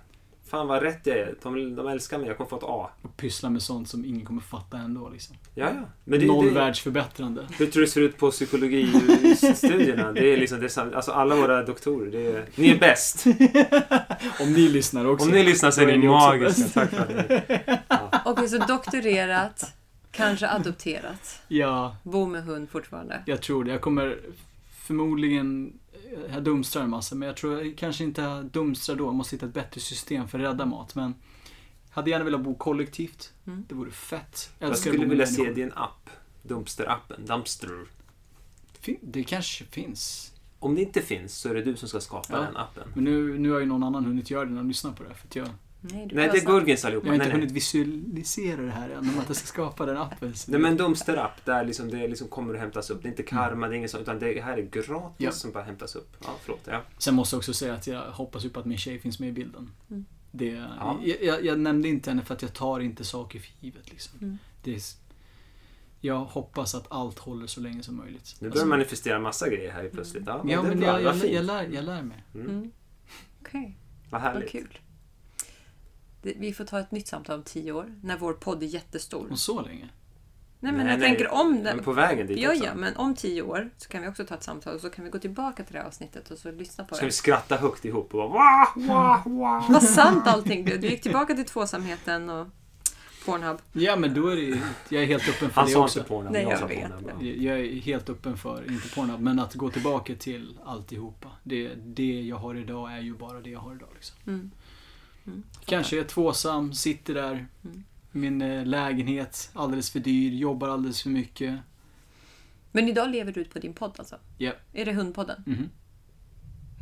[0.50, 1.34] Fan vad rätt jag är.
[1.42, 2.28] De, de älskar mig.
[2.28, 2.90] Jag kommer få ett A.
[3.02, 5.08] och pyssla med sånt som ingen kommer fatta ändå.
[5.08, 5.36] Liksom.
[5.54, 5.88] Ja, ja.
[6.04, 7.46] Men det, Noll det, världsförbättrande.
[7.58, 10.12] Hur tror du det ser ut på psykologistudierna?
[10.12, 13.26] Det är liksom, det är, alltså alla våra doktorer, det är, ni är bäst.
[14.40, 15.26] Om ni lyssnar också.
[15.26, 16.68] Om ni lyssnar så är ni magiska.
[16.74, 17.78] Tack för att ni...
[17.88, 18.10] Ja.
[18.24, 19.79] Okej, så doktorerat,
[20.10, 21.40] kanske adopterat.
[21.48, 23.22] Ja, Bo med hund fortfarande.
[23.26, 23.70] jag tror det.
[23.70, 24.18] Jag kommer
[24.70, 25.78] förmodligen
[26.32, 29.04] jag dumstrar en massa, men jag tror jag kanske inte jag dumstrar då.
[29.04, 30.94] Jag måste hitta ett bättre system för att rädda mat.
[30.94, 31.14] Men
[31.90, 33.32] hade gärna velat bo kollektivt.
[33.46, 33.64] Mm.
[33.68, 34.50] Det vore fett.
[34.58, 36.10] Jag att skulle vilja se din app.
[36.42, 37.26] Dumpster-appen.
[37.26, 37.70] Dumpster.
[39.00, 40.32] Det kanske finns.
[40.58, 42.38] Om det inte finns så är det du som ska skapa Ja.
[42.40, 42.88] den appen.
[42.94, 45.14] Men nu, nu har ju någon annan hunnit göra det när de lyssnar på det.
[45.14, 45.48] För att jag,
[45.80, 46.46] Nej, det är snabbt.
[46.46, 47.06] Gurgins jag allihopa.
[47.08, 47.40] har inte Nej, nej.
[47.40, 48.98] hunnit visualisera det här än.
[48.98, 50.34] Om att jag ska skapa den appen.
[50.48, 53.02] Nej men Dumpster-app, där liksom det liksom kommer att hämtas upp.
[53.02, 54.02] Det är inte karma, det är inget sånt.
[54.02, 55.32] Utan det här är gratis Ja.
[55.32, 56.16] som bara hämtas upp.
[56.24, 56.60] Ja, förlåt.
[56.64, 56.82] Ja.
[56.98, 59.28] Sen måste jag också säga att jag hoppas ju på att min tjej finns med
[59.28, 59.70] i bilden.
[59.90, 60.04] Mm.
[60.32, 60.46] Det,
[60.78, 61.00] Ja.
[61.04, 63.90] jag, jag, jag nämnde inte henne för att jag tar inte saker för givet.
[63.90, 64.18] Liksom.
[64.22, 64.38] Mm.
[64.62, 64.80] Det är,
[66.00, 68.36] jag hoppas att allt håller så länge som möjligt.
[68.38, 70.22] Nu börjar Alltså, manifestera massa grejer här plötsligt.
[70.26, 72.24] Ja, Ja, det är men jag, Vad jag, lär, jag lär mig.
[72.34, 72.46] Mm.
[72.48, 72.70] Mm.
[73.42, 73.76] Okej,
[74.10, 74.50] Vad vad härligt.
[74.50, 74.78] kul.
[76.22, 79.28] Vi får ta ett nytt samtal om tio år, när vår podd är jättestor.
[79.30, 79.88] Och så länge?
[80.62, 81.78] Nej, men Nej, jag nej, tänker om Men den...
[81.84, 82.64] på vägen dit Ja, också.
[82.64, 85.04] ja, men om tio år så kan vi också ta ett samtal och så kan
[85.04, 87.14] vi gå tillbaka till det här avsnittet och så lyssna på Ska vi det.
[87.14, 89.70] skratta högt ihop och bara wah, wah, wah.
[89.72, 90.80] Vad sant allting blev.
[90.80, 92.46] Du gick tillbaka till tvåsamheten och
[93.26, 93.58] Pornhub.
[93.72, 95.98] Ja, men då är det Jag är helt öppen för Han det sa också.
[95.98, 97.22] inte Pornhub, Nej, jag jag sa vet Pornhub.
[97.22, 101.28] Jag är helt öppen för, inte Pornhub, men att gå tillbaka till alltihopa.
[101.42, 103.88] Det, det jag har idag är ju bara det jag har idag.
[103.94, 104.16] Liksom.
[104.26, 104.50] Mm.
[105.30, 105.42] Mm.
[105.64, 107.46] Kanske är tvåsam, sitter där.
[107.64, 107.84] Mm.
[108.12, 111.58] Min eh, lägenhet, alldeles för dyr, jobbar alldeles för mycket.
[112.72, 114.16] Men idag lever du ut på din podd alltså?
[114.38, 114.52] Ja.
[114.72, 115.42] Är det Hundpodden?
[115.46, 115.70] Mhm.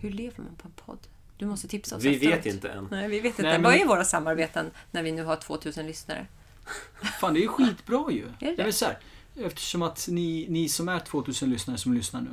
[0.03, 0.99] Hur lever man på en podd?
[1.39, 2.35] Du måste tipsa oss Vi efteråt.
[2.39, 2.89] vet inte än.
[2.91, 3.43] Nej, vi vet inte.
[3.43, 6.27] Nej, men- Vad är våra samarbeten när vi nu har 2000 lyssnare?
[7.21, 8.27] Fan, det är ju skitbra ju.
[8.41, 8.55] det?
[8.59, 8.99] Jag vill så här,
[9.37, 12.31] eftersom att ni, ni som är 2000 lyssnare som lyssnar nu.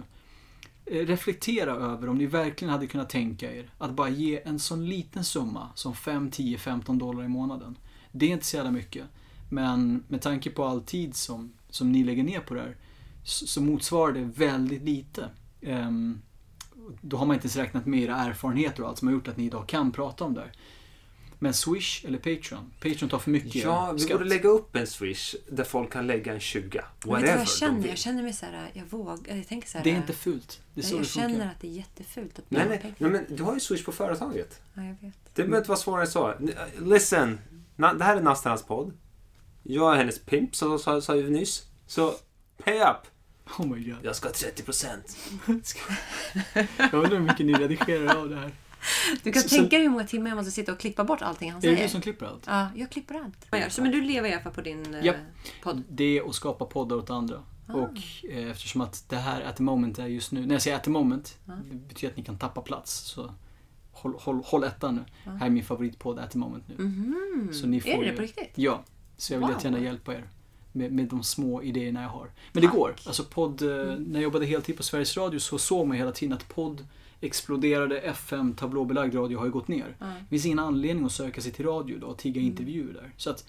[0.86, 4.86] Eh, reflektera över om ni verkligen hade kunnat tänka er att bara ge en sån
[4.90, 7.78] liten summa som 5, 10, 15 dollar i månaden.
[8.12, 9.06] Det är inte så jävla mycket.
[9.50, 12.78] Men med tanke på all tid som, som ni lägger ner på det här
[13.24, 15.30] så, så motsvarar det väldigt lite.
[15.62, 16.22] Um,
[17.02, 19.38] då har man inte ens räknat med era erfarenheter och allt som har gjort att
[19.38, 20.52] ni idag kan prata om det här.
[21.40, 22.72] Men Swish eller Patreon?
[22.80, 24.12] Patreon tar för mycket Ja, vi skatt.
[24.18, 26.62] borde lägga upp en Swish där folk kan lägga en 20.
[26.64, 27.88] Vet du vad Whatever jag känner?
[27.88, 29.84] Jag känner mig så här, jag vågar, jag tänker så här.
[29.84, 30.62] Det är inte fult.
[30.74, 31.30] Det är så jag det funkar.
[31.30, 33.92] känner att det är jättefult att Nej, nej, nej, men du har ju Swish på
[33.92, 34.62] företaget.
[34.74, 35.14] Ja, jag vet.
[35.34, 36.34] Det behöver inte vara svårare än så.
[36.82, 37.40] Listen,
[37.78, 38.94] Na- det här är Nastanas podd.
[39.64, 41.64] Jag är hennes pimp, så sa sa vi nyss.
[41.88, 42.14] Så,
[42.64, 42.98] pay up!
[43.60, 43.98] Oh my god.
[44.04, 44.88] Jag ska ha 30%.
[46.78, 48.52] Jag undrar hur mycket ni redigerar av det här.
[49.24, 51.52] Du kan Så- tänka dig hur många timmar jag måste sitta och klippa bort allting
[51.52, 51.84] han Är det säger.
[51.88, 52.44] du som klipper allt?
[52.48, 53.74] Ja, jag klipper allt.
[53.74, 55.16] Så, men du lever i alla fall på din eh, Japp.
[55.64, 55.84] podd?
[55.90, 57.44] Det och skapa poddar åt andra.
[57.68, 57.74] Ah.
[57.74, 57.98] Och
[58.30, 60.84] eh, eftersom att det här at the moment är just nu, när jag säger at
[60.84, 61.54] the moment, Ja.
[61.72, 62.94] det betyder att ni kan tappa plats.
[62.94, 63.34] Så
[63.92, 65.02] håll, håll, håll ettan nu.
[65.26, 65.32] Ja.
[65.32, 66.84] Här är min favoritpodd at the moment nu.
[66.84, 67.50] Mhm.
[67.54, 68.52] Så ni är får det ju- på riktigt?
[68.56, 68.84] Ja,
[69.18, 69.56] så jag vill Wow.
[69.56, 70.24] jättegärna hjälpa er.
[70.72, 72.30] Med, med de små idéerna jag har.
[72.52, 72.78] Men det Tack.
[72.78, 72.96] går.
[73.06, 74.04] Alltså podd, eh, Mm.
[74.04, 76.88] när jag jobbade heltid på Sveriges Radio så såg man hela tiden att podd
[77.22, 78.00] exploderade.
[78.00, 79.96] FM, tablåbelagd radio har ju gått ner.
[80.00, 80.06] Ja.
[80.06, 82.52] Det finns ingen anledning att söka sig till radio då och tigga Mm.
[82.52, 83.12] intervjuer där.
[83.18, 83.46] Så att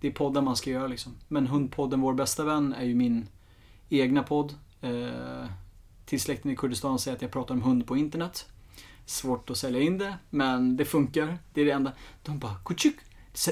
[0.00, 1.14] det är poddar man ska göra liksom.
[1.28, 3.28] Men Hundpodden Vår bästa vän är ju min
[3.88, 4.54] egna podd.
[4.80, 5.46] Eh,
[6.04, 8.46] till släkten i Kurdistan säger att jag pratar om hund på internet.
[9.06, 11.38] Svårt att sälja in det, men det funkar.
[11.54, 11.92] Det är det enda.
[12.22, 12.96] De bara Kuchuk,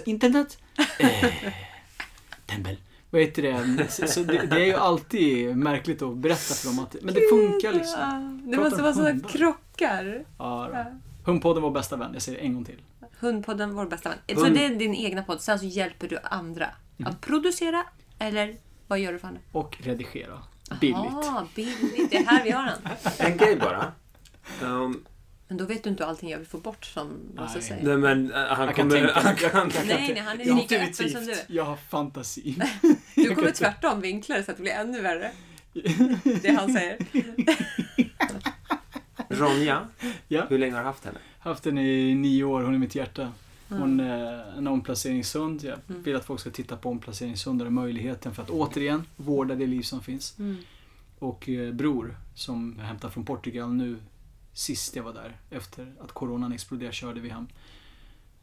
[0.06, 0.58] internet?
[0.98, 1.32] Eh,
[2.46, 2.76] tembel.
[3.16, 3.88] Vad heter det?
[3.90, 4.46] Så, så det?
[4.46, 8.00] Det är ju alltid märkligt att berätta för dem att men det funkar liksom.
[8.00, 10.24] Ja, Det måste vara sådana krockar.
[10.38, 10.78] Ja, då.
[10.78, 10.84] Ja.
[11.24, 12.82] Hundpodden Vår bästa vän, jag säger det en gång till.
[13.20, 14.18] Hundpodden, vår bästa vän.
[14.28, 15.40] Så Hund- det är din egna podd.
[15.40, 16.66] Sen så hjälper du andra
[16.98, 17.10] Mm.
[17.12, 17.84] att producera
[18.18, 18.56] eller
[18.86, 19.40] vad gör du för andra?
[19.52, 20.38] Och redigera.
[20.80, 20.96] Billigt.
[20.96, 22.10] Aha, billigt.
[22.10, 22.92] Det är här vi har den.
[23.18, 23.92] En grej bara.
[24.62, 25.04] Um,
[25.48, 27.84] Men då vet du inte allting jag vill få bort som Lasse säger.
[27.84, 29.06] nej men uh, han Jag kan kommer...
[29.06, 29.20] tänka.
[29.58, 31.34] Han kan, Nej, nej, han är Jag lika öppen som du.
[31.48, 32.56] Jag har fantasi.
[33.14, 35.30] Du kommer tvärtom vinkla det så att det blir ännu värre.
[36.42, 36.98] Det han säger.
[39.28, 39.86] Ronja,
[40.28, 40.46] Ja.
[40.48, 41.18] hur länge har du haft henne?
[41.38, 43.32] Haft den i nio år, hon är mitt hjärta.
[43.68, 44.06] Hon Mm.
[44.06, 45.64] är en omplaceringshund.
[45.64, 46.02] Jag Mm.
[46.02, 49.82] vill att folk ska titta på omplaceringshundar och möjligheten för att återigen vårda det liv
[49.82, 50.38] som finns.
[50.38, 50.56] Mm.
[51.18, 53.96] Och eh, Bror, som jag hämtade från Portugal nu
[54.58, 55.36] sist jag var där.
[55.50, 57.46] Efter att coronan exploderade körde vi hem.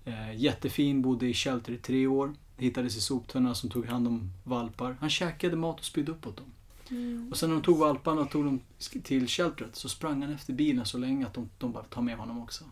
[0.05, 2.33] Eh, jättefin, bodde i shelter i tre år.
[2.57, 4.97] Hittades i soptunnan som tog hand om valpar.
[4.99, 6.53] Han käkade mat och spydde uppåt dem.
[6.89, 7.27] Mm.
[7.31, 8.59] Och sen när de tog valparna och tog dem
[9.03, 12.17] till sheltret så sprang han efter bilen så länge att de, de bara tar med
[12.17, 12.63] honom också.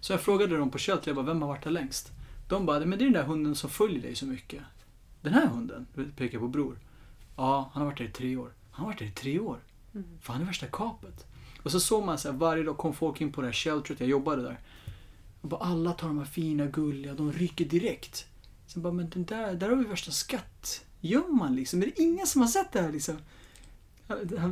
[0.00, 2.12] Så jag frågade dem på sheltret, jag bara, vem har varit där längst?
[2.48, 4.62] De bara, men det är den där hunden som följer dig så mycket.
[5.22, 5.86] Den här hunden,
[6.16, 6.78] pekar på bror.
[7.36, 8.52] Ja, han har varit där i tre år.
[8.70, 9.58] Han har varit där i tre år.
[9.94, 10.06] Mm.
[10.20, 11.26] Fan, det är värsta kapet.
[11.66, 14.00] Och så såg man så här, varje dag kom folk in på det här sheltret,
[14.00, 14.60] jag jobbade där.
[15.40, 18.26] Och bara, alla tar de här fina, gulliga, de rycker direkt.
[18.66, 21.82] Sen bara, men den där, där har vi värsta skattgömman liksom.
[21.82, 23.16] Är det ingen som har sett det här liksom?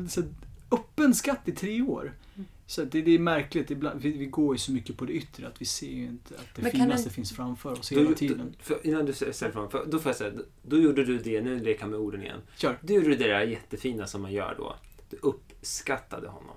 [0.09, 0.23] Så
[0.71, 2.12] öppen skatt i tre år.
[2.67, 5.47] Så det, det är märkligt, ibland, vi, vi går ju så mycket på det yttre
[5.47, 8.15] att vi ser ju inte att det Men finaste en- finns framför oss hela då,
[8.15, 8.55] tiden.
[8.59, 11.59] för, innan du ställer frågan, för, då får jag säga, då gjorde du det, nu
[11.61, 12.41] leker jag med orden igen.
[12.57, 12.79] Kör.
[12.83, 14.77] Du gjorde det där jättefina som man gör då.
[15.11, 16.57] Du uppskattade honom.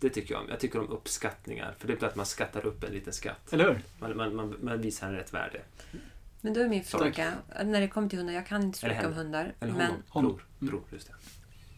[0.00, 0.48] Det tycker jag om.
[0.50, 1.74] Jag tycker om uppskattningar.
[1.78, 3.52] För det är att man skattar upp en liten skatt.
[3.52, 3.80] Eller hur?
[3.98, 5.60] Man, man, man, man visar en rätt värde.
[6.40, 7.32] Men då är min fråga,
[7.64, 9.54] när det kommer till hundar, jag kan inte så mycket om hundar.
[9.60, 10.30] Eller Men honom.
[10.32, 10.42] Bror.
[10.60, 10.70] Mm.
[10.70, 11.14] Bror, just det.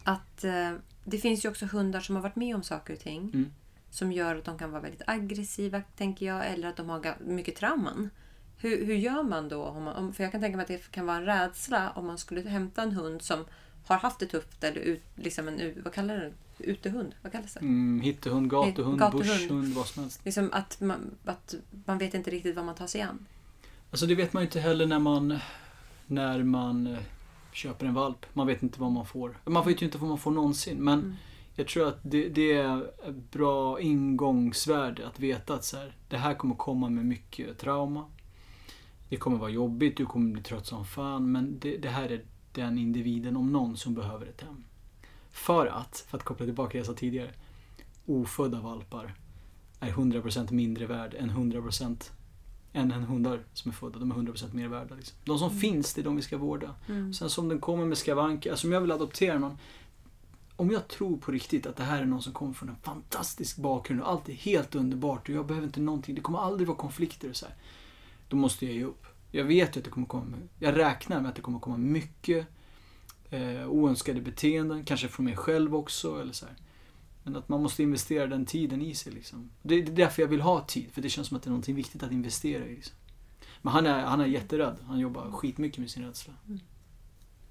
[0.03, 3.21] att eh, det finns ju också hundar som har varit med om saker och ting.
[3.33, 3.53] Mm.
[3.89, 6.47] Som gör att de kan vara väldigt aggressiva, tänker jag.
[6.47, 8.09] Eller att de har mycket trauman.
[8.57, 9.63] Hur, hur gör man då?
[9.63, 12.05] Om man, om, för jag kan tänka mig att det kan vara en rädsla om
[12.05, 13.45] man skulle hämta en hund som
[13.85, 14.63] har haft det tufft.
[14.63, 16.31] Eller ut, liksom en, vad kallar det?
[16.59, 17.15] Utehund?
[17.21, 17.59] Vad kallas det?
[17.59, 19.25] Mm, hittehund, gatuhund, Gatuhund.
[19.27, 20.21] bushhund, vad som helst.
[20.25, 21.55] Liksom att man, att
[21.85, 23.25] man vet inte riktigt vad man tar sig an.
[23.91, 25.39] Alltså det vet man ju inte heller när man,
[26.07, 26.99] när man eh,
[27.51, 28.25] köper en valp.
[28.33, 29.37] Man vet inte vad man får.
[29.45, 30.77] Man vet ju inte vad man får någonsin.
[30.77, 31.15] Men Mm.
[31.55, 32.87] jag tror att det, det är
[33.31, 38.05] bra ingångsvärde att veta att så här, det här kommer komma med mycket trauma.
[39.09, 41.31] Det kommer vara jobbigt, du kommer bli trött som fan.
[41.31, 42.21] Men det, det här är
[42.53, 44.63] den individen om någon som behöver ett hem.
[45.31, 47.31] För att, för att koppla tillbaka det jag sa tidigare.
[48.05, 49.13] Ofödda valpar
[49.79, 52.11] är 100% mindre värd än 100%
[52.73, 53.99] än en hundar som är födda.
[53.99, 54.95] De är 100% mer värda.
[54.95, 55.17] Liksom.
[55.25, 55.59] De som Mm.
[55.59, 56.75] finns, det är de vi ska vårda.
[56.89, 57.13] Mm.
[57.13, 59.57] Sen som den kommer med skavanker, alltså om jag vill adoptera någon.
[60.55, 63.57] Om jag tror på riktigt att det här är någon som kommer från en fantastisk
[63.57, 66.77] bakgrund och allt är helt underbart och jag behöver inte någonting, det kommer aldrig vara
[66.77, 67.55] konflikter och så här.
[68.27, 69.05] Då måste jag ge upp.
[69.35, 72.47] Jag vet ju att det kommer komma, jag räknar med att det kommer komma mycket
[73.29, 76.55] eh, oönskade beteenden, kanske från mig själv också eller så här.
[77.23, 79.49] Men att man måste investera den tiden i sig liksom.
[79.61, 81.51] Det det är därför jag vill ha tid, för det känns som att det är
[81.51, 82.75] någonting viktigt att investera i.
[82.75, 82.95] Liksom.
[83.61, 84.77] Men han är, han är jätterädd.
[84.87, 86.33] Han jobbar skitmycket med sin rädsla.
[86.47, 86.59] Mm.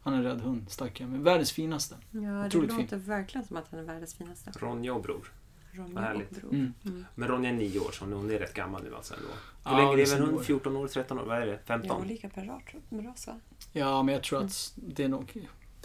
[0.03, 1.09] Han är en rädd hund, stackare.
[1.09, 1.97] Men världens finaste.
[2.11, 4.53] Ja, det Otroligt låter verkligen som att han är världens finaste.
[4.57, 5.33] Ronja och bror.
[5.73, 6.53] Ronja och Bror.
[6.55, 6.73] Mm.
[6.85, 7.05] Mm.
[7.15, 9.27] Men Ronja är nio år, så hon är rätt gammal nu alltså ändå.
[9.65, 10.43] Hur Ja, länge lever år.
[10.43, 11.25] 14 år, 13 år?
[11.25, 11.53] Vad är det?
[11.53, 12.03] Ja, 15?
[12.03, 13.41] olika per ras- ras va?
[13.73, 15.33] Ja, men jag tror att det är nog...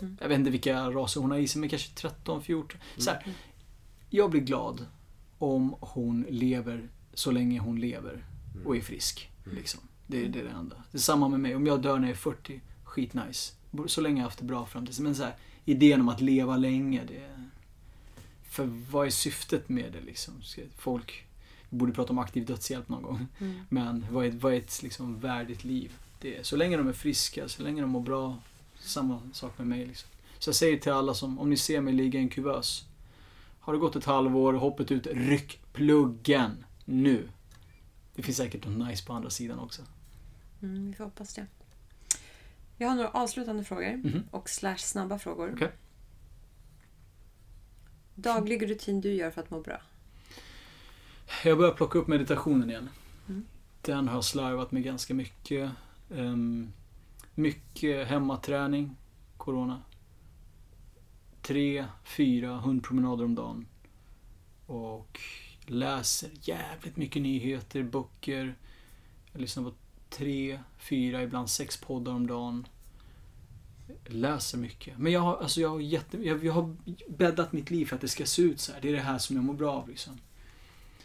[0.02, 0.18] Mm.
[0.22, 2.80] Jag vet inte vilka raser hon har i sig, men kanske 13, 14.
[2.98, 3.36] Så här, Mm.
[4.10, 4.86] jag blir glad
[5.38, 8.26] om hon lever så länge hon lever
[8.66, 9.32] och är frisk.
[9.46, 9.58] Mm.
[9.58, 9.80] Liksom.
[10.08, 10.76] Det, är- det är det enda.
[10.92, 11.56] Det är samma med mig.
[11.56, 13.54] Om jag dör när jag är 40, skitnice.
[13.86, 15.00] Så länge jag har haft det bra fram tills.
[15.00, 15.36] Men så här,
[15.66, 17.37] idén om att leva länge, det...
[18.58, 20.34] För vad är syftet med det liksom?
[20.78, 21.24] Folk...
[21.70, 23.28] Borde prata om aktiv dödshjälp någon gång.
[23.40, 23.60] Mm.
[23.70, 25.92] Men vad är, vad är ett liksom värdigt liv?
[26.22, 28.38] Det är, så länge de är friska, så länge de mår bra.
[28.80, 29.86] Samma sak med mig.
[29.86, 30.10] Liksom.
[30.40, 32.86] Så jag säger till alla som, om ni ser mig ligga i en kuvös.
[33.60, 37.30] Har det gått ett halvår, hoppet ut, ryck pluggen nu.
[38.16, 39.82] Det finns säkert något nice på andra sidan också.
[40.62, 41.46] Mm, vi får hoppas det.
[42.78, 44.24] Jag har några avslutande frågor Mhm.
[44.32, 45.52] och slash snabba frågor.
[45.56, 45.72] Okej.
[48.20, 49.82] Daglig rutin du gör för att må bra?
[51.44, 52.90] Jag börjar plocka upp meditationen igen.
[53.28, 53.46] Mm.
[53.82, 55.72] Den har jag slarvat med ganska mycket.
[56.16, 56.74] Ehm,
[57.36, 58.96] mycket hemmaträning,
[59.38, 59.82] Corona.
[61.42, 63.68] Tre, fyra hundpromenader om dagen.
[64.66, 65.20] Och
[65.66, 68.56] läser jävligt mycket nyheter, böcker.
[69.32, 69.74] Jag lyssnar på
[70.10, 72.68] tre, fyra, ibland sex poddar om dagen.
[74.06, 74.98] Läser mycket.
[74.98, 76.76] Men jag har, alltså jag har, jätte, jag, jag har
[77.08, 78.82] bäddat mitt liv för att det ska se ut så här.
[78.82, 80.20] Det är det här som jag mår bra av liksom.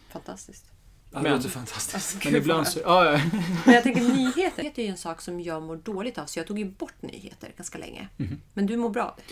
[0.09, 0.73] Fantastiskt.
[1.13, 1.95] Ja, det låter fantastiskt.
[1.95, 2.81] Alltså, Men ibland så...
[2.85, 3.21] Ja, ja.
[3.67, 4.63] Men jag tänker nyheter.
[4.63, 7.03] Nyheter är ju en sak som jag mår dåligt av så jag tog ju bort
[7.03, 8.09] nyheter ganska länge.
[8.17, 8.41] Mhm.
[8.55, 9.23] Men du mår bra av det.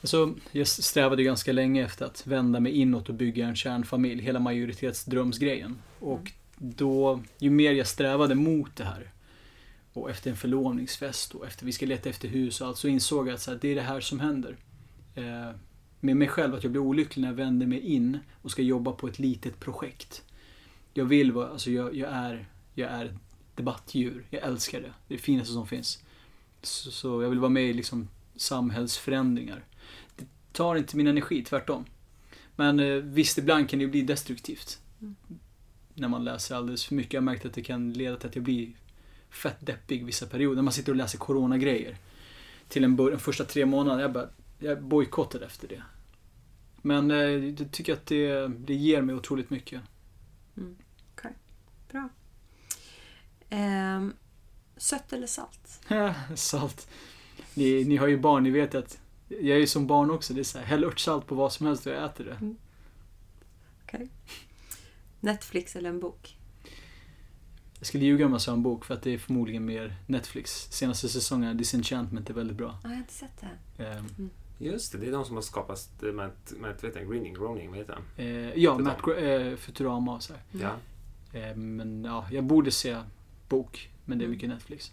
[0.00, 4.22] Alltså, jag strävade ganska länge efter att vända mig inåt och bygga en kärnfamilj.
[4.22, 5.78] Hela majoritetsdrömsgrejen.
[5.98, 9.12] Och då, ju mer jag strävade mot det här
[9.92, 13.28] och efter en förlovningsfest och efter vi ska leta efter hus och allt så insåg
[13.28, 14.56] jag att så här, det är det här som händer.
[15.14, 15.50] Eh,
[16.00, 18.92] med mig själv, att jag blir olycklig när jag vänder mig in och ska jobba
[18.92, 20.22] på ett litet projekt.
[20.94, 23.14] Jag vill vara, alltså jag, jag är, jag är ett
[23.54, 24.26] debattdjur.
[24.30, 24.92] Jag älskar det.
[25.08, 26.02] Det är det finaste som finns.
[26.62, 29.64] Så, så jag vill vara med i liksom samhällsförändringar.
[30.16, 31.84] Det tar inte min energi, tvärtom.
[32.56, 34.78] Men eh, visst, ibland kan det ju bli destruktivt.
[35.00, 35.16] Mm.
[35.94, 37.12] När man läser alldeles för mycket.
[37.12, 38.72] Jag har märkt att det kan leda till att jag blir
[39.32, 40.62] fett deppig vissa perioder.
[40.62, 41.96] Man sitter och läser coronagrejer.
[42.68, 44.28] Till en början, första tre månaderna, jag bara,
[44.58, 45.82] jag bojkottade efter det.
[46.82, 49.80] Men eh, jag tycker att det, det ger mig otroligt mycket.
[51.92, 52.08] Bra.
[53.50, 54.12] Ehm,
[54.76, 55.80] sött eller salt?
[56.34, 56.88] Salt.
[57.54, 60.34] Ni, ni har ju barn, ni vet att jag är ju som barn också.
[60.34, 62.54] Det är så här, häll örtsalt på vad som helst och jag äter det.
[63.84, 64.08] Okej.
[65.20, 66.36] Netflix eller en bok?
[67.82, 70.68] Jag skulle ljuga om jag sa en bok för att det är förmodligen mer Netflix.
[70.70, 72.68] Senaste säsongen, Disenchantment, är väldigt bra.
[72.70, 73.40] Ah, jag har inte sett
[73.76, 73.84] det.
[73.84, 77.68] Ehm, Just det, det är de som har skapat Matt, Matt vet jag, Greening, Groening,
[77.70, 78.02] vad heter han?
[78.16, 78.82] eh, ja, Futurama.
[79.06, 79.18] Matt
[79.52, 80.42] eh, Futurama och så här.
[80.54, 80.66] Mm.
[81.32, 81.38] Ja.
[81.40, 82.96] Eh, men ja, jag borde se
[83.48, 84.34] bok, men det är Mm.
[84.36, 84.92] mycket Netflix.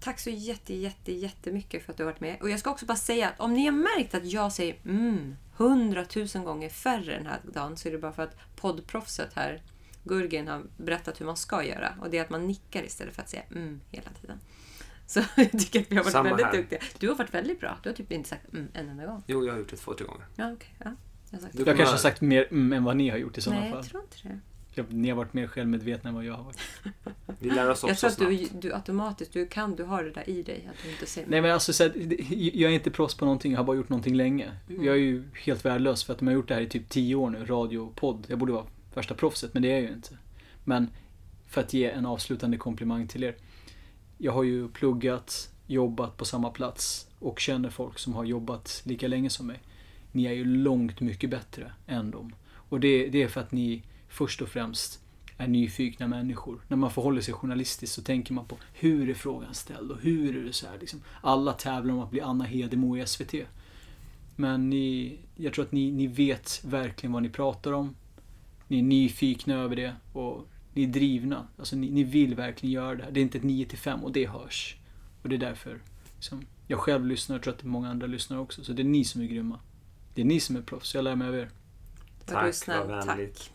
[0.00, 2.36] Tack så jätte, jätte, jättemycket för att du har varit med.
[2.40, 5.36] Och jag ska också bara säga att om ni har märkt att jag säger mm
[5.56, 9.62] hundratusen gånger färre den här dagen så är det bara för att poddproffset här,
[10.04, 11.94] Gurgen, har berättat hur man ska göra.
[12.00, 14.38] Och det är att man nickar istället för att säga mm hela tiden.
[15.06, 16.52] Så jag tycker att vi har varit Samma väldigt här.
[16.52, 16.78] duktiga.
[16.98, 17.78] Du har varit väldigt bra.
[17.82, 19.22] Du har typ inte sagt mm en enda gång.
[19.26, 20.26] Jo, jag har gjort det två, tre gånger.
[20.36, 20.74] Ja, okej.
[20.84, 20.94] ja,
[21.30, 23.60] jag har Jag kanske har sagt mer mm, än vad ni har gjort i sådana
[23.60, 23.80] Nej, fall.
[23.80, 24.40] jag tror inte det.
[24.76, 26.58] Jag, ni har varit mer självmedvetna än vad jag har varit.
[27.38, 30.10] Vi lär oss Jag också tror att du, du automatiskt, du kan, du har det
[30.10, 30.68] där i dig.
[30.70, 31.92] Att du inte ser Nej men alltså, så här,
[32.58, 34.52] jag är inte proffs på någonting, jag har bara gjort någonting länge.
[34.68, 34.84] Mm.
[34.84, 37.14] Jag är ju helt värdelös för att jag har gjort det här i typ 10
[37.14, 38.26] år nu, radio och podd.
[38.28, 38.66] Jag borde vara
[38.96, 40.18] värsta proffset, men det är jag ju inte.
[40.64, 40.90] Men
[41.48, 43.36] för att ge en avslutande komplimang till er.
[44.18, 49.08] Jag har ju pluggat, jobbat på samma plats och känner folk som har jobbat lika
[49.08, 49.60] länge som mig.
[50.12, 52.34] Ni är ju långt mycket bättre än dem.
[52.52, 55.00] Och det, det är för att ni först och främst
[55.36, 56.60] är nyfikna människor.
[56.68, 60.36] När man förhåller sig journalistiskt så tänker man på hur är frågan ställd och hur
[60.36, 60.78] är det så här.
[60.78, 61.02] Liksom.
[61.20, 63.34] Alla tävlar om att bli Anna Hedemo i SVT.
[64.36, 67.94] Men ni, jag tror att ni, ni vet verkligen vad ni pratar om.
[68.68, 71.48] Ni är nyfikna över det och ni är drivna.
[71.58, 73.10] Alltså ni, ni vill verkligen göra det här.
[73.10, 74.76] Det är inte ett 9 till 5 och det hörs.
[75.22, 75.78] Och det är därför
[76.14, 78.64] liksom, jag själv lyssnar och tror att det är många andra lyssnar också.
[78.64, 79.60] Så det är ni som är grymma.
[80.14, 80.94] Det är ni som är proffs.
[80.94, 81.50] Jag lär mig av er.
[82.26, 82.88] Tack, snäll.
[82.88, 83.18] vad Tack.
[83.18, 83.50] vänligt.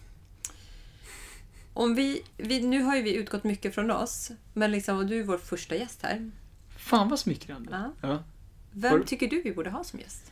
[1.74, 5.20] Om vi, vi, nu har ju vi utgått mycket från oss, men liksom, och du
[5.20, 6.32] är vår första gäst här.
[6.78, 7.70] Fan vad smickrande.
[7.72, 8.10] Ja.
[8.10, 8.24] Ja.
[8.72, 10.32] Vem Har- tycker du vi borde ha som gäst?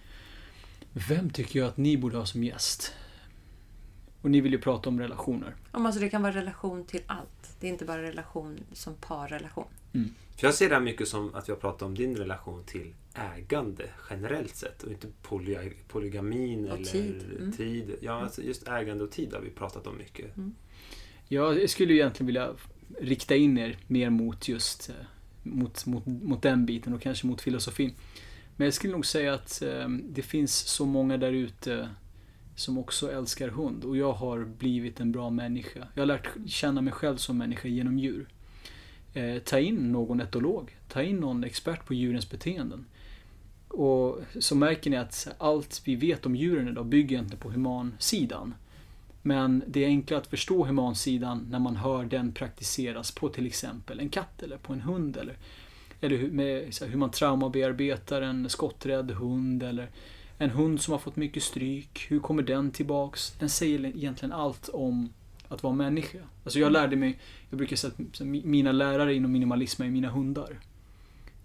[1.10, 2.94] Vem tycker jag att ni borde ha som gäst?
[4.28, 5.56] Och ni vill ju prata om relationer.
[5.72, 7.56] Om alltså det kan vara relation till allt.
[7.60, 9.68] Det är inte bara relation som parrelation.
[10.38, 12.94] För jag ser det här mycket som att vi har pratat om din relation till
[13.14, 17.24] ägande generellt sett och inte poly polygamin Och eller tid.
[17.40, 17.52] Mm.
[17.52, 17.96] tid.
[18.02, 20.32] Ja, alltså just ägande och tid har vi pratat om mycket.
[21.28, 22.50] Jag skulle ju egentligen vilja
[23.00, 24.96] rikta in er mer mot just eh,
[25.44, 27.94] mot, mot, mot den biten och kanske mot filosofin.
[28.56, 31.90] Men jag skulle nog säga att eh, det finns så många där ute
[32.58, 35.88] som också älskar hund och jag har blivit en bra människa.
[35.94, 38.28] Jag har lärt känna mig själv som människa genom djur.
[39.14, 42.86] Eh, ta in någon etolog, ta in någon expert på djurens beteenden.
[43.68, 48.54] Och så märker ni att allt vi vet om djuren idag bygger egentligen på humansidan.
[49.22, 54.00] Men det är enklare att förstå humansidan när man hör den praktiseras på till exempel
[54.00, 55.18] en katt eller på en hund.
[55.18, 55.38] Eller,
[56.02, 59.90] eller hur, med, så här, hur man traumabearbetar en skotträdd hund eller
[60.38, 62.06] en hund som har fått mycket stryk.
[62.10, 63.36] Hur kommer den tillbaks?
[63.40, 65.14] Den säger egentligen allt om
[65.48, 66.20] att vara människa.
[66.44, 67.20] Alltså jag lärde mig,
[67.50, 70.60] jag brukar säga att mina lärare inom minimalism är mina hundar.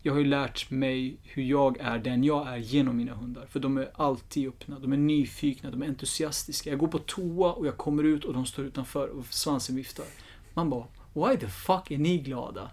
[0.03, 3.47] Jag har ju lärt mig hur jag är den jag är genom mina hundar.
[3.47, 6.71] För de är alltid öppna, de är nyfikna, de är entusiastiska.
[6.71, 10.07] Jag går på toa och jag kommer ut och de står utanför och svansen viftar.
[10.55, 12.71] Man bara, why the fuck är ni glada?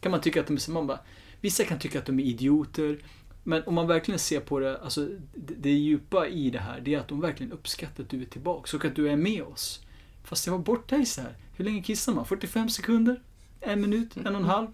[0.00, 0.98] Kan man tycka att de är, man bara,
[1.40, 2.98] vissa kan tycka att de är idioter.
[3.42, 6.94] Men om man verkligen ser på det, alltså det, det djupa i det här, det
[6.94, 9.82] är att de verkligen uppskattar att du är tillbaka och att du är med oss.
[10.24, 12.26] Fast jag var borta i så här, hur länge kissar man?
[12.26, 13.22] 45 sekunder?
[13.60, 14.16] En minut?
[14.16, 14.66] En och en halv?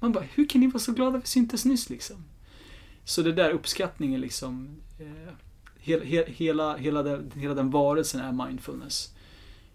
[0.00, 2.24] Man bara, hur kan ni vara så glada vi syntes nyss liksom?
[3.04, 5.34] Så det där uppskattningen liksom, eh,
[5.78, 9.14] hela, hela, hela, den, hela den varelsen är mindfulness.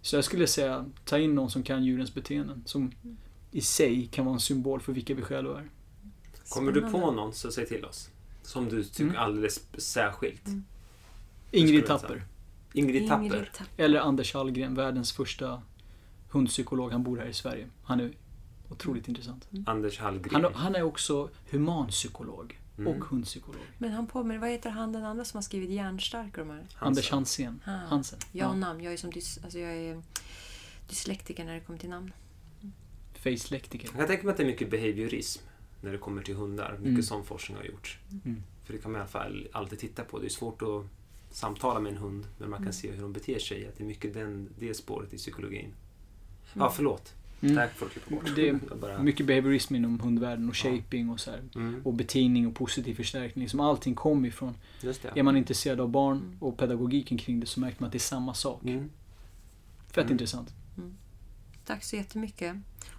[0.01, 2.91] Så jag skulle säga, ta in någon som kan djurens beteenden, som
[3.51, 5.69] i sig kan vara en symbol för vilka vi själva är.
[6.49, 8.09] Kommer du på någon så säg till oss.
[8.47, 9.15] Som du tycker Mm.
[9.17, 10.47] alldeles särskilt.
[10.47, 10.63] Mm.
[11.51, 12.23] Ingrid Tapper.
[12.73, 13.23] Ingrid Tapper.
[13.25, 13.83] Ingrid Tapper.
[13.83, 15.61] Eller Anders Hallgren, världens första
[16.29, 16.91] hundpsykolog.
[16.91, 17.67] Han bor här i Sverige.
[17.83, 18.11] Han är
[18.69, 19.47] otroligt intressant.
[19.65, 20.43] Anders Hallgren.
[20.43, 22.93] Han, han är också humanpsykolog Mm.
[22.93, 23.61] och hundpsykolog.
[23.77, 26.57] Men han påminner, vad heter han den andra som har skrivit Hjärnstark och de här?
[26.57, 26.87] Hansen.
[26.87, 27.59] Anders Hansén.
[27.65, 27.71] Ah.
[27.71, 28.19] Hansen.
[28.31, 28.83] Jag och namn.
[28.83, 30.01] Jag är som dys, alltså jag är
[30.89, 32.11] dyslektiker när det kommer till namn.
[33.13, 33.89] Facelektiker.
[33.97, 35.41] Jag tänka mig att det är mycket behaviorism
[35.82, 36.71] när det kommer till hundar.
[36.78, 37.03] Mycket Mm.
[37.03, 37.99] sån forskning har gjorts.
[38.25, 38.43] Mm.
[38.63, 40.19] För det kan man i alla fall alltid titta på.
[40.19, 40.86] Det är svårt att
[41.32, 42.73] samtala med en hund, men man kan Mm.
[42.73, 43.67] se hur de beter sig.
[43.67, 45.73] Att det är mycket den, det spåret i psykologin.
[46.53, 47.13] Ja, förlåt.
[47.41, 47.55] Mm.
[47.55, 48.36] Där får du klippa bort.
[48.36, 49.03] Det är bara...
[49.03, 50.69] mycket behaviorism inom hundvärlden och Ja.
[50.78, 51.41] shaping och så här.
[51.55, 53.43] Mm, Och betingning och positiv förstärkning.
[53.43, 54.53] Liksom allting kommer ifrån.
[54.82, 55.11] just det.
[55.19, 56.38] Är man intresserad av barn Mm.
[56.39, 58.63] och pedagogiken kring det så märker man att det är samma sak.
[58.63, 58.89] Mm.
[59.88, 60.11] Fett Mm.
[60.11, 60.53] intressant.
[61.65, 62.55] Tack så jättemycket.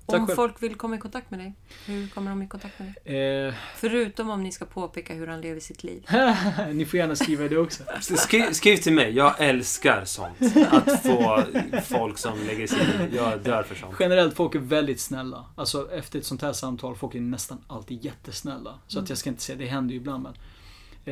[0.07, 0.36] Tack om själv.
[0.36, 1.53] folk vill komma i kontakt med dig,
[1.86, 3.47] hur kommer de i kontakt med dig?
[3.47, 6.07] Eh, Förutom om ni ska påpeka hur han lever sitt liv.
[6.72, 7.82] ni får gärna skriva det också.
[8.01, 9.11] Skriv, skriv till mig.
[9.16, 10.36] Jag älskar sånt.
[10.70, 11.45] Att få
[11.84, 12.78] folk som lägger sig
[13.12, 13.16] i.
[13.16, 13.95] Jag dör för sånt.
[14.01, 15.45] Generellt, folk är väldigt snälla.
[15.57, 18.78] Alltså efter ett sånt här samtal, folk är nästan alltid jättesnälla.
[18.86, 19.05] Så Mm.
[19.05, 20.34] att jag ska inte säga, det händer ju ibland men.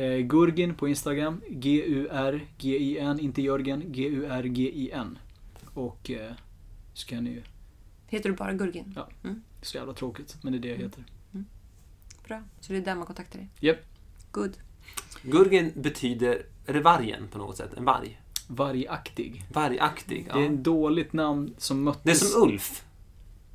[0.03, 5.17] Eh, Gurgin på Instagram, G-U-R-G-I-N, inte Jörgen, G-U-R-G-I-N.
[5.73, 6.31] Och eh,
[6.93, 7.41] så kan ni ju,
[8.07, 8.93] Heter du bara Gurgin?
[8.95, 9.09] Ja.
[9.61, 11.03] så jävla tråkigt, men det är det jag heter.
[12.27, 12.41] Bra.
[12.59, 13.49] Så det är där man kontaktar dig?
[13.59, 13.77] Japp.
[14.31, 14.57] Good.
[15.21, 17.73] Gurgen betyder, är det vargen på något sätt?
[17.73, 18.21] En varg?
[18.47, 19.45] Vargaktig.
[19.53, 20.25] Vargaktig?
[20.33, 20.45] Det är Ja.
[20.53, 22.03] ett dåligt namn som möttes...
[22.03, 22.85] Det är som Ulf.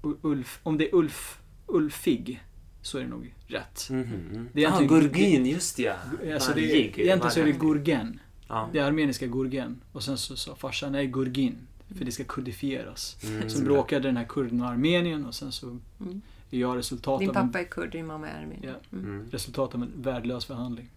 [0.04, 0.60] U- Ulf.
[0.62, 2.42] Om det är Ulf, Ulfig,
[2.82, 3.88] så är det nog rätt.
[3.90, 4.48] Mhm.
[4.52, 5.94] Det är ah, Gurgin, just ja.
[6.34, 7.52] Alltså det egentligen så är det.
[7.52, 8.20] Gurgen.
[8.48, 8.68] Ja.
[8.72, 9.82] Det är armeniska Gurgen.
[9.92, 11.58] Och sen så sa farsan, nej Gurgin.
[11.94, 13.16] För det ska kodifieras.
[13.24, 13.50] Mm.
[13.50, 15.66] Sen bråkade den här kurden och Armenien och sen så
[16.00, 16.20] Mm.
[16.50, 18.76] är jag resultat Din av en, pappa är kurd, din mamma är armenier.
[18.90, 18.98] Ja.
[18.98, 19.10] Mm.
[19.14, 19.30] Mm.
[19.30, 20.88] resultat av en värdelös förhandling.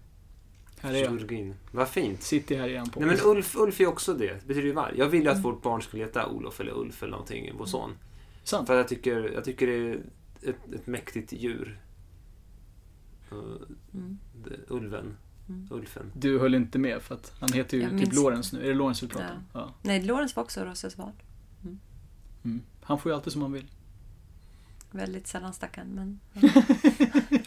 [0.79, 1.53] Här är jag.
[1.71, 2.21] Vad fint.
[2.21, 4.33] Sitter här igen på Nej men Ulf, Ulf är också det.
[4.33, 4.97] Det betyder ju varg.
[4.97, 5.43] Jag vill ju att Mm.
[5.43, 7.91] vårt barn skulle heta Olof eller Ulf eller någonting, vår son.
[8.43, 8.67] Sant.
[8.67, 9.99] För att jag tycker, jag tycker det är
[10.41, 11.79] ett, ett mäktigt djur.
[13.31, 13.39] Uh,
[13.93, 14.17] Mm.
[14.43, 15.17] det- ulven.
[15.49, 15.67] Mm.
[15.71, 16.11] Ulfen.
[16.15, 18.63] Du höll inte med för att han heter ju Jag typ minns Lorentz nu.
[18.63, 19.45] Är det Lorentz du pratar om?
[19.53, 19.73] Ja.
[19.81, 21.11] Nej, Lorentz var också Rosses val.
[22.43, 22.61] Mm.
[22.83, 23.65] Han får ju alltid som han vill.
[24.91, 26.19] Väldigt sällan stackarn, men...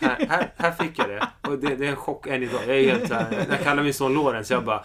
[0.01, 1.28] Här, här, här fick jag det.
[1.42, 2.61] Och det, det är en chock än idag.
[2.66, 4.84] Jag är helt här, när jag kallar min son Lorentz, jag bara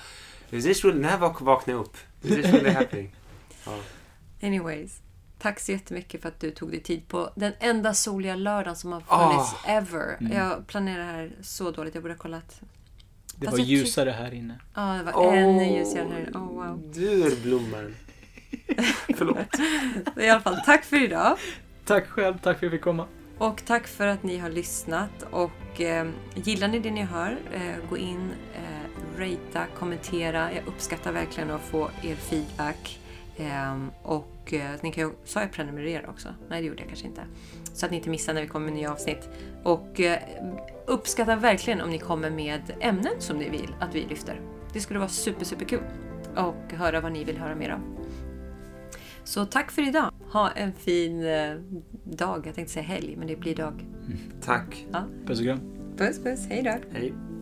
[0.49, 1.97] Is this really, när vak- vaknade jag upp?
[2.21, 3.15] Is this really happening?
[3.65, 3.79] Ja.
[4.41, 5.01] Anyways.
[5.39, 8.91] Tack så jättemycket för att du tog dig tid på den enda soliga lördagen som
[8.91, 10.17] har funnits ever.
[10.19, 10.31] Mm.
[10.37, 12.61] Jag planerar det här så dåligt, jag borde ha kollat.
[13.43, 14.59] Det Fast var ljusare här inne.
[14.73, 16.31] Ja, det var ännu ljusare här.
[16.33, 16.91] Oh, wow.
[16.93, 17.95] Du är blomman.
[19.17, 19.37] Förlåt.
[20.19, 21.37] I alla fall, tack för idag.
[21.85, 23.07] Tack själv, tack för att jag fick komma.
[23.37, 25.23] Och tack för att ni har lyssnat.
[25.31, 30.53] Och Och eh, gillar ni det ni hör, eh, gå in, eh, ratea, kommentera.
[30.53, 32.99] Jag uppskattar verkligen att få er feedback.
[33.37, 36.29] Eh, och eh, ni kan ju, sa jag prenumerera också?
[36.49, 37.21] Nej, det gjorde jag kanske inte.
[37.73, 39.29] Så att ni inte missar när vi kommer med nya avsnitt.
[39.63, 40.19] Och eh,
[40.85, 44.41] uppskattar verkligen om ni kommer med ämnen som ni vill att vi lyfter.
[44.73, 45.83] Det skulle vara super, super kul.
[46.35, 47.81] Och höra vad ni vill höra mer om.
[49.23, 50.13] Så tack för idag.
[50.31, 51.55] Ha en fin eh,
[52.03, 52.47] dag.
[52.47, 53.85] Jag tänkte säga helg, men det blir dag.
[54.41, 54.85] Tack.
[55.25, 55.59] Puss och kram.
[55.97, 56.47] Puss, puss.
[56.49, 56.97] Hej då.
[56.99, 57.32] Hej.